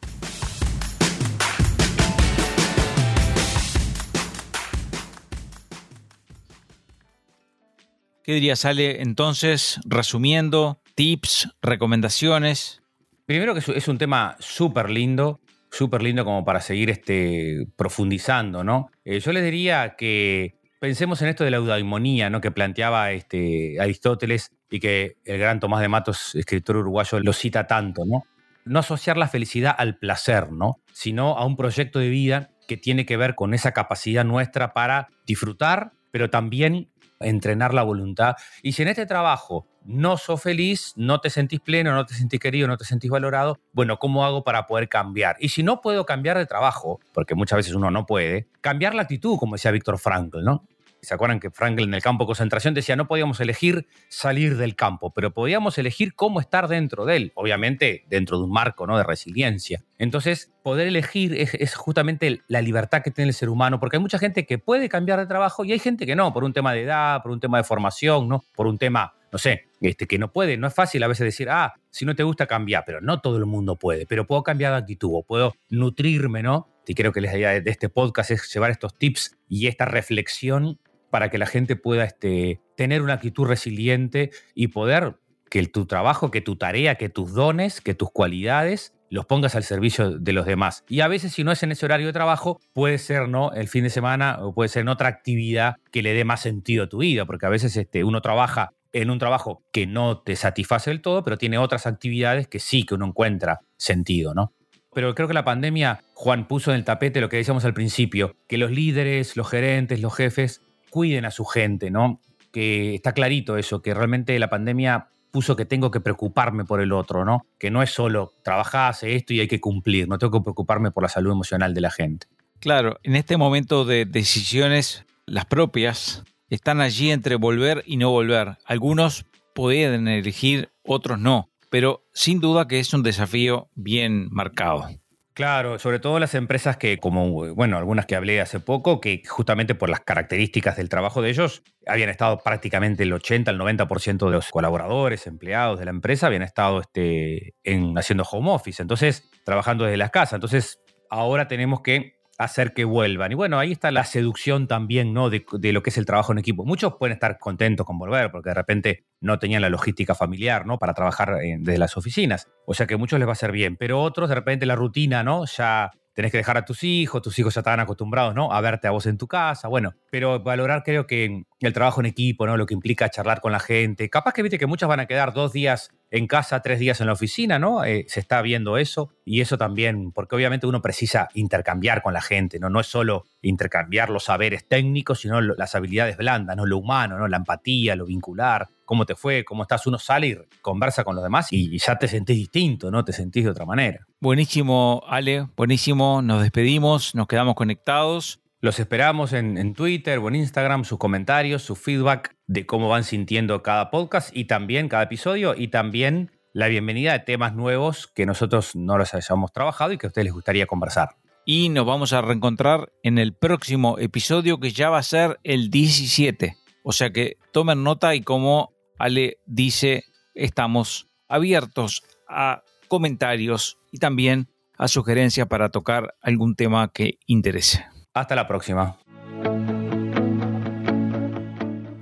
¿Qué 8.24 8.34
diría, 8.34 8.56
Sale? 8.56 9.04
Entonces, 9.04 9.80
resumiendo, 9.86 10.82
tips, 10.96 11.48
recomendaciones. 11.62 12.82
Primero 13.28 13.54
que 13.54 13.60
es 13.78 13.88
un 13.88 14.00
tema 14.00 14.36
súper 14.40 14.90
lindo 14.90 15.42
súper 15.77 16.01
lindo 16.01 16.25
como 16.25 16.43
para 16.43 16.60
seguir 16.60 16.89
este, 16.89 17.67
profundizando, 17.75 18.63
¿no? 18.63 18.89
Eh, 19.05 19.19
yo 19.19 19.31
les 19.31 19.43
diría 19.43 19.96
que 19.96 20.55
pensemos 20.79 21.22
en 21.22 21.29
esto 21.29 21.43
de 21.43 21.51
la 21.51 21.57
eudaimonía, 21.57 22.31
¿no? 22.31 22.41
Que 22.41 22.50
planteaba 22.50 23.12
este, 23.12 23.79
Aristóteles 23.79 24.51
y 24.72 24.79
que 24.79 25.17
el 25.24 25.38
gran 25.38 25.60
Tomás 25.60 25.81
de 25.81 25.88
Matos, 25.88 26.34
escritor 26.34 26.77
uruguayo, 26.77 27.19
lo 27.19 27.31
cita 27.31 27.67
tanto, 27.67 28.05
¿no? 28.05 28.24
No 28.65 28.79
asociar 28.79 29.17
la 29.17 29.27
felicidad 29.27 29.75
al 29.77 29.98
placer, 29.98 30.51
¿no? 30.51 30.79
Sino 30.91 31.38
a 31.38 31.46
un 31.46 31.55
proyecto 31.55 32.00
de 32.00 32.10
vida 32.10 32.50
que 32.67 32.77
tiene 32.77 33.05
que 33.05 33.15
ver 33.15 33.36
con 33.36 33.53
esa 33.53 33.72
capacidad 33.72 34.25
nuestra 34.25 34.74
para 34.74 35.10
disfrutar, 35.27 35.91
pero 36.10 36.31
también 36.31 36.89
entrenar 37.20 37.74
la 37.74 37.84
voluntad. 37.84 38.36
Y 38.62 38.74
si 38.74 38.82
en 38.84 38.90
este 38.90 39.06
trabajo 39.06 39.68
no 39.84 40.18
sos 40.18 40.42
feliz, 40.42 40.94
no 40.96 41.22
te 41.22 41.30
sentís 41.30 41.60
pleno, 41.60 41.94
no 41.94 42.06
te 42.06 42.14
sentís 42.14 42.40
querido, 42.40 42.68
no 42.68 42.78
te 42.78 42.86
sentís 42.86 43.10
valorado, 43.10 43.60
bueno, 43.72 43.98
¿cómo 43.98 44.26
hago 44.26 44.44
para 44.44 44.68
poder 44.68 44.90
cambiar? 44.90 45.38
Y 45.40 45.50
si 45.50 45.64
no 45.64 45.82
puedo 45.82 46.06
cambiar 46.06 46.38
de 46.38 46.46
trabajo, 46.46 47.00
porque 47.14 47.36
muchas 47.36 47.58
veces 47.58 47.74
uno 47.74 47.90
no 47.90 48.06
puede, 48.06 48.48
cambiar 48.62 48.94
la 48.94 49.04
actitud, 49.04 49.38
como 49.38 49.56
decía 49.56 49.72
Víctor 49.72 49.98
Frankl, 49.98 50.44
¿no? 50.44 50.66
¿Se 51.08 51.14
acuerdan 51.14 51.40
que 51.40 51.52
Franklin 51.52 51.88
en 51.88 51.94
el 51.94 52.02
campo 52.02 52.26
de 52.26 52.28
concentración 52.28 52.74
decía 52.74 52.98
no 52.98 53.08
podíamos 53.08 53.40
elegir 53.40 53.88
salir 54.10 54.58
del 54.58 54.76
campo, 54.76 55.14
pero 55.14 55.32
podíamos 55.32 55.78
elegir 55.78 56.14
cómo 56.16 56.42
estar 56.42 56.68
dentro 56.68 57.06
de 57.06 57.16
él? 57.16 57.32
Obviamente 57.36 58.04
dentro 58.10 58.38
de 58.38 58.44
un 58.44 58.52
marco 58.52 58.86
¿no? 58.86 58.98
de 58.98 59.06
resiliencia. 59.06 59.86
Entonces, 60.00 60.52
poder 60.64 60.86
elegir 60.86 61.34
es, 61.34 61.76
justamente 61.76 62.42
la 62.50 62.62
libertad 62.62 63.04
que 63.04 63.12
tiene 63.12 63.30
el 63.30 63.34
ser 63.34 63.48
humano, 63.48 63.80
porque 63.80 63.96
hay 63.96 64.02
mucha 64.02 64.20
gente 64.20 64.46
que 64.46 64.58
puede 64.58 64.90
cambiar 64.90 65.18
de 65.20 65.28
trabajo 65.28 65.64
y 65.64 65.72
hay 65.72 65.80
gente 65.80 66.06
que 66.06 66.14
no, 66.14 66.34
por 66.34 66.44
un 66.44 66.52
tema 66.52 66.74
de 66.74 66.82
edad, 66.82 67.22
por 67.24 67.32
un 67.32 67.40
tema 67.40 67.58
de 67.58 67.64
formación, 67.64 68.28
¿no? 68.28 68.44
por 68.54 68.68
un 68.68 68.78
tema, 68.78 69.14
no 69.32 69.40
sé, 69.40 69.68
este, 69.80 70.08
que 70.08 70.20
no 70.20 70.34
puede. 70.34 70.58
No 70.58 70.68
es 70.68 70.74
fácil 70.74 71.02
a 71.04 71.08
veces 71.08 71.24
decir, 71.24 71.50
ah, 71.50 71.74
si 71.90 72.04
no 72.04 72.16
te 72.16 72.24
gusta 72.24 72.48
cambiar, 72.48 72.84
pero 72.86 73.00
no 73.00 73.22
todo 73.22 73.38
el 73.38 73.46
mundo 73.46 73.78
puede, 73.78 74.06
pero 74.08 74.28
puedo 74.28 74.44
cambiar 74.44 74.74
de 74.74 74.80
actitud 74.80 75.12
o 75.14 75.24
puedo 75.24 75.56
nutrirme, 75.70 76.44
¿no? 76.44 76.68
Y 76.86 76.96
creo 76.96 77.14
que 77.14 77.22
la 77.22 77.34
idea 77.36 77.62
de 77.62 77.70
este 77.70 77.88
podcast 77.88 78.32
es 78.32 78.54
llevar 78.54 78.72
estos 78.72 78.98
tips 78.98 79.38
y 79.48 79.68
esta 79.68 79.86
reflexión 79.86 80.80
para 81.10 81.30
que 81.30 81.38
la 81.38 81.46
gente 81.46 81.76
pueda 81.76 82.04
este, 82.04 82.62
tener 82.76 83.02
una 83.02 83.14
actitud 83.14 83.46
resiliente 83.46 84.32
y 84.54 84.68
poder 84.68 85.16
que 85.50 85.66
tu 85.68 85.86
trabajo, 85.86 86.32
que 86.32 86.42
tu 86.42 86.56
tarea, 86.56 86.96
que 86.96 87.10
tus 87.10 87.34
dones, 87.34 87.82
que 87.82 87.94
tus 87.94 88.12
cualidades 88.12 88.94
los 89.10 89.26
pongas 89.26 89.56
al 89.56 89.64
servicio 89.64 90.20
de 90.20 90.34
los 90.34 90.46
demás. 90.46 90.84
Y 90.90 91.00
a 91.02 91.08
veces 91.08 91.34
si 91.34 91.44
no 91.44 91.52
es 91.52 91.64
en 91.64 91.72
ese 91.72 91.86
horario 91.86 92.08
de 92.08 92.14
trabajo, 92.14 92.60
puede 92.74 92.98
ser 92.98 93.30
no 93.30 93.52
el 93.54 93.68
fin 93.68 93.84
de 93.84 93.90
semana 93.90 94.40
o 94.42 94.54
puede 94.54 94.70
ser 94.70 94.82
en 94.82 94.90
otra 94.90 95.08
actividad 95.08 95.78
que 95.92 96.02
le 96.02 96.14
dé 96.14 96.26
más 96.26 96.42
sentido 96.42 96.84
a 96.84 96.90
tu 96.90 97.00
vida, 97.00 97.26
porque 97.26 97.46
a 97.46 97.50
veces 97.50 97.76
este, 97.78 98.04
uno 98.04 98.22
trabaja 98.22 98.74
en 98.94 99.10
un 99.10 99.20
trabajo 99.20 99.64
que 99.72 99.86
no 99.86 100.20
te 100.20 100.36
satisface 100.36 100.90
del 100.90 101.02
todo, 101.02 101.24
pero 101.24 101.38
tiene 101.38 101.58
otras 101.58 101.88
actividades 101.88 102.48
que 102.48 102.60
sí 102.60 102.84
que 102.84 102.96
uno 102.96 103.06
encuentra 103.06 103.62
sentido, 103.78 104.34
¿no? 104.34 104.54
Pero 104.94 105.14
creo 105.14 105.28
que 105.28 105.34
la 105.34 105.46
pandemia, 105.46 106.02
Juan, 106.16 106.48
puso 106.48 106.72
en 106.72 106.78
el 106.78 106.84
tapete 106.84 107.22
lo 107.22 107.30
que 107.30 107.38
decíamos 107.38 107.66
al 107.66 107.74
principio, 107.74 108.36
que 108.48 108.58
los 108.58 108.72
líderes, 108.72 109.38
los 109.38 109.48
gerentes, 109.48 110.02
los 110.02 110.16
jefes 110.16 110.62
cuiden 110.98 111.25
a 111.25 111.30
su 111.30 111.46
gente, 111.46 111.92
¿no? 111.92 112.22
Que 112.51 112.96
está 112.96 113.12
clarito 113.13 113.56
eso, 113.56 113.84
que 113.84 113.94
realmente 113.94 114.39
la 114.39 114.50
pandemia 114.50 115.10
puso 115.30 115.56
que 115.56 115.63
tengo 115.63 115.92
que 115.92 116.00
preocuparme 116.00 116.66
por 116.66 116.82
el 116.82 116.92
otro, 116.92 117.24
¿no? 117.24 117.46
Que 117.60 117.70
no 117.70 117.84
es 117.84 117.92
solo 117.92 118.34
trabajar, 118.44 118.89
hace 118.89 119.16
esto 119.16 119.32
y 119.32 119.39
hay 119.39 119.48
que 119.48 119.62
cumplir, 119.62 120.08
no 120.08 120.18
tengo 120.18 120.39
que 120.39 120.44
preocuparme 120.44 120.89
por 120.89 121.04
la 121.04 121.10
salud 121.10 121.32
emocional 121.32 121.75
de 121.75 121.82
la 121.82 121.92
gente. 121.92 122.25
Claro, 122.60 122.98
en 123.04 123.16
este 123.16 123.38
momento 123.38 123.86
de 123.86 124.06
decisiones, 124.06 125.06
las 125.27 125.46
propias, 125.46 126.24
están 126.50 126.82
allí 126.82 127.12
entre 127.12 127.36
volver 127.36 127.84
y 127.86 127.98
no 127.98 128.10
volver. 128.10 128.58
Algunos 128.66 129.27
pueden 129.54 130.08
elegir, 130.08 130.72
otros 130.84 131.20
no, 131.20 131.51
pero 131.70 132.08
sin 132.12 132.39
duda 132.39 132.68
que 132.68 132.80
es 132.80 132.92
un 132.96 133.04
desafío 133.04 133.70
bien 133.75 134.30
marcado. 134.32 134.89
Claro, 135.38 135.77
sobre 135.77 136.00
todo 136.00 136.17
las 136.17 136.34
empresas 136.34 136.77
que, 136.77 136.98
como, 136.98 137.53
bueno, 137.53 137.77
algunas 137.77 138.08
que 138.08 138.15
hablé 138.15 138.41
hace 138.41 138.60
poco, 138.60 139.00
que 139.00 139.22
justamente 139.24 139.75
por 139.75 139.88
las 139.88 140.00
características 140.00 140.77
del 140.77 140.89
trabajo 140.89 141.22
de 141.22 141.29
ellos, 141.29 141.62
habían 141.86 142.10
estado 142.10 142.39
prácticamente 142.39 143.03
el 143.03 143.13
80, 143.13 143.51
el 143.51 143.60
90% 143.60 144.25
de 144.25 144.32
los 144.32 144.50
colaboradores, 144.50 145.27
empleados 145.27 145.77
de 145.77 145.86
la 145.86 145.91
empresa, 145.91 146.25
habían 146.25 146.41
estado 146.41 146.82
este, 146.82 147.53
en, 147.63 147.96
haciendo 147.96 148.24
home 148.24 148.50
office, 148.50 148.82
entonces, 148.82 149.29
trabajando 149.46 149.84
desde 149.84 149.98
las 149.98 150.10
casas. 150.10 150.38
Entonces, 150.38 150.79
ahora 151.12 151.48
tenemos 151.48 151.82
que 151.82 152.17
hacer 152.38 152.74
que 152.74 152.86
vuelvan. 152.86 153.32
Y 153.32 153.36
bueno, 153.36 153.58
ahí 153.60 153.72
está 153.72 153.91
la 153.91 154.03
seducción 154.03 154.67
también, 154.67 155.13
¿no? 155.13 155.29
De, 155.29 155.44
lo 155.74 155.82
que 155.82 155.89
es 155.89 155.98
el 155.98 156.06
trabajo 156.06 156.32
en 156.32 156.38
equipo. 156.38 156.65
Muchos 156.65 156.96
pueden 156.96 157.13
estar 157.13 157.39
contentos 157.39 157.86
con 157.86 157.98
volver 157.98 158.32
porque 158.32 158.50
de 158.50 158.53
repente 158.53 159.06
no 159.22 159.39
tenían 159.39 159.62
la 159.62 159.70
logística 159.70 160.13
familiar, 160.13 160.65
¿no? 160.65 160.77
Para 160.77 160.94
trabajar 160.94 161.38
desde 161.38 161.77
las 161.77 161.98
oficinas. 161.98 162.48
O 162.65 162.74
sea 162.74 162.86
que 162.86 162.94
a 162.94 162.98
muchos 162.98 163.20
les 163.20 163.27
va 163.27 163.32
a 163.32 163.36
ser 163.36 163.51
bien. 163.51 163.75
Pero 163.75 164.01
otros, 164.01 164.29
de 164.29 164.36
repente, 164.36 164.65
la 164.65 164.75
rutina, 164.75 165.24
¿no? 165.24 165.46
Ya 165.46 165.91
tenés 166.18 166.32
que 166.32 166.40
dejar 166.40 166.58
a 166.58 166.66
tus 166.66 166.84
hijos, 166.84 167.22
tus 167.22 167.38
hijos 167.38 167.54
ya 167.54 167.60
estaban 167.60 167.80
acostumbrados, 167.80 168.34
¿no? 168.34 168.52
A 168.52 168.60
verte 168.60 168.88
a 168.88 168.92
vos 168.92 169.06
en 169.06 169.20
tu 169.20 169.28
casa, 169.28 169.68
bueno, 169.68 169.94
pero 170.10 170.40
valorar 170.40 170.82
creo 170.84 171.06
que 171.06 171.44
el 171.60 171.74
trabajo 171.74 172.00
en 172.00 172.08
equipo, 172.08 172.48
¿no? 172.48 172.58
Lo 172.58 172.66
que 172.66 172.74
implica 172.74 173.08
charlar 173.12 173.40
con 173.40 173.52
la 173.52 173.60
gente. 173.60 174.10
Capaz 174.10 174.34
que 174.34 174.42
viste 174.42 174.58
que 174.58 174.66
muchas 174.66 174.90
van 174.90 175.00
a 175.00 175.06
quedar 175.06 175.32
dos 175.32 175.54
días 175.54 175.92
en 176.10 176.26
casa, 176.26 176.64
tres 176.64 176.80
días 176.80 177.02
en 177.02 177.06
la 177.06 177.14
oficina, 177.14 177.60
¿no? 177.60 177.86
Eh, 177.86 178.06
se 178.08 178.20
está 178.20 178.42
viendo 178.42 178.80
eso 178.80 179.12
y 179.26 179.42
eso 179.42 179.60
también, 179.60 180.12
porque 180.12 180.36
obviamente 180.36 180.66
uno 180.66 180.82
precisa 180.82 181.28
intercambiar 181.36 182.02
con 182.02 182.16
la 182.16 182.22
gente, 182.22 182.58
¿no? 182.58 182.72
No 182.72 182.80
es 182.80 182.88
solo 182.88 183.26
intercambiar 183.44 184.10
los 184.10 184.24
saberes 184.24 184.68
técnicos, 184.68 185.20
sino 185.20 185.40
las 185.40 185.76
habilidades 185.76 186.18
blandas, 186.18 186.58
¿no? 186.58 186.66
Lo 186.66 186.80
humano, 186.80 187.20
¿no? 187.20 187.28
La 187.28 187.38
empatía, 187.38 187.96
lo 187.96 188.08
vincular, 188.08 188.68
cómo 188.88 189.06
te 189.06 189.15
fue, 189.15 189.46
cómo 189.46 189.62
estás. 189.62 189.86
Uno 189.86 190.00
sale 190.00 190.27
y 190.27 190.38
conversa 190.62 191.03
con 191.03 191.13
los 191.13 191.24
demás 191.24 191.53
y 191.53 191.77
ya 191.77 192.00
te 192.00 192.08
sentís 192.08 192.38
distinto, 192.38 192.89
¿no? 192.89 193.06
Te 193.06 193.13
sentís 193.13 193.44
de 193.44 193.51
otra 193.51 193.65
manera. 193.65 194.08
Buenísimo, 194.20 195.03
Ale, 195.08 195.48
buenísimo. 195.56 196.24
Nos 196.24 196.41
despedimos, 196.41 197.13
nos 197.13 197.27
quedamos 197.27 197.53
conectados. 197.53 198.41
Los 198.60 198.79
esperamos 198.79 199.34
en, 199.34 199.74
Twitter 199.75 200.17
o 200.17 200.27
en 200.29 200.36
Instagram, 200.36 200.84
sus 200.84 200.98
comentarios, 200.98 201.62
su 201.62 201.75
feedback 201.75 202.36
de 202.48 202.65
cómo 202.65 202.89
van 202.89 203.03
sintiendo 203.03 203.62
cada 203.62 203.91
podcast 203.91 204.36
y 204.36 204.46
también 204.46 204.89
cada 204.89 205.03
episodio 205.03 205.53
y 205.56 205.67
también 205.67 206.32
la 206.53 206.67
bienvenida 206.67 207.13
de 207.13 207.20
temas 207.20 207.53
nuevos 207.53 208.07
que 208.07 208.25
nosotros 208.25 208.75
no 208.75 208.98
los 208.98 209.14
hayamos 209.14 209.51
trabajado 209.51 209.92
y 209.92 210.00
que 210.00 210.07
a 210.07 210.09
ustedes 210.09 210.25
les 210.25 210.33
gustaría 210.33 210.66
conversar. 210.66 211.18
Y 211.46 211.70
nos 211.70 211.85
vamos 211.85 212.14
a 212.14 212.22
reencontrar 212.22 212.92
en 213.03 213.20
el 213.20 213.35
próximo 213.35 214.00
episodio 214.00 214.59
que 214.59 214.72
ya 214.72 214.90
va 214.90 214.98
a 214.98 215.03
ser 215.03 215.40
el 215.44 215.70
17. 215.70 216.57
O 216.83 216.94
sea 216.94 217.12
que 217.12 217.38
tomen 217.51 217.83
nota 217.83 218.16
y 218.16 218.22
como 218.22 218.74
Ale 218.98 219.38
dice, 219.46 220.05
estamos 220.33 221.07
abiertos 221.27 222.03
a 222.27 222.64
comentarios 222.88 223.77
y 223.92 224.00
también 224.00 224.50
a 224.77 224.88
sugerencias 224.88 225.48
para 225.48 225.70
tocar 225.70 226.16
algún 226.22 226.55
tema 226.55 226.92
que 226.92 227.20
interese. 227.25 227.86
Hasta 228.14 228.36
la 228.36 228.48
próxima. 228.48 228.98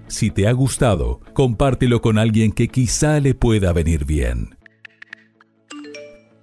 Si 0.07 0.31
te 0.31 0.47
ha 0.47 0.51
gustado, 0.51 1.19
compártelo 1.33 2.01
con 2.01 2.17
alguien 2.17 2.51
que 2.51 2.67
quizá 2.67 3.19
le 3.19 3.33
pueda 3.33 3.73
venir 3.73 4.05
bien. 4.05 4.57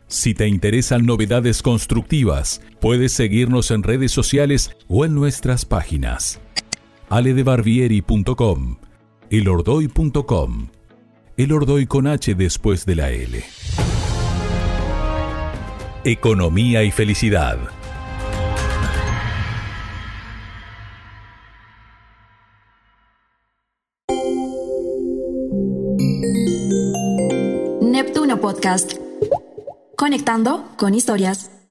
Si 0.06 0.34
te 0.34 0.46
interesan 0.46 1.06
novedades 1.06 1.62
constructivas, 1.62 2.60
puedes 2.80 3.12
seguirnos 3.12 3.70
en 3.70 3.82
redes 3.82 4.12
sociales 4.12 4.76
o 4.88 5.06
en 5.06 5.14
nuestras 5.14 5.64
páginas. 5.64 6.38
aledebarbieri.com 7.08 8.76
elordoy.com. 9.32 10.68
El 11.38 11.52
Ordoy 11.52 11.86
con 11.86 12.06
H 12.06 12.34
después 12.34 12.84
de 12.84 12.96
la 12.96 13.08
L. 13.08 13.42
Economía 16.04 16.82
y 16.82 16.90
felicidad. 16.90 17.58
Neptuno 27.80 28.38
Podcast. 28.38 28.98
Conectando 29.96 30.68
con 30.76 30.94
historias. 30.94 31.61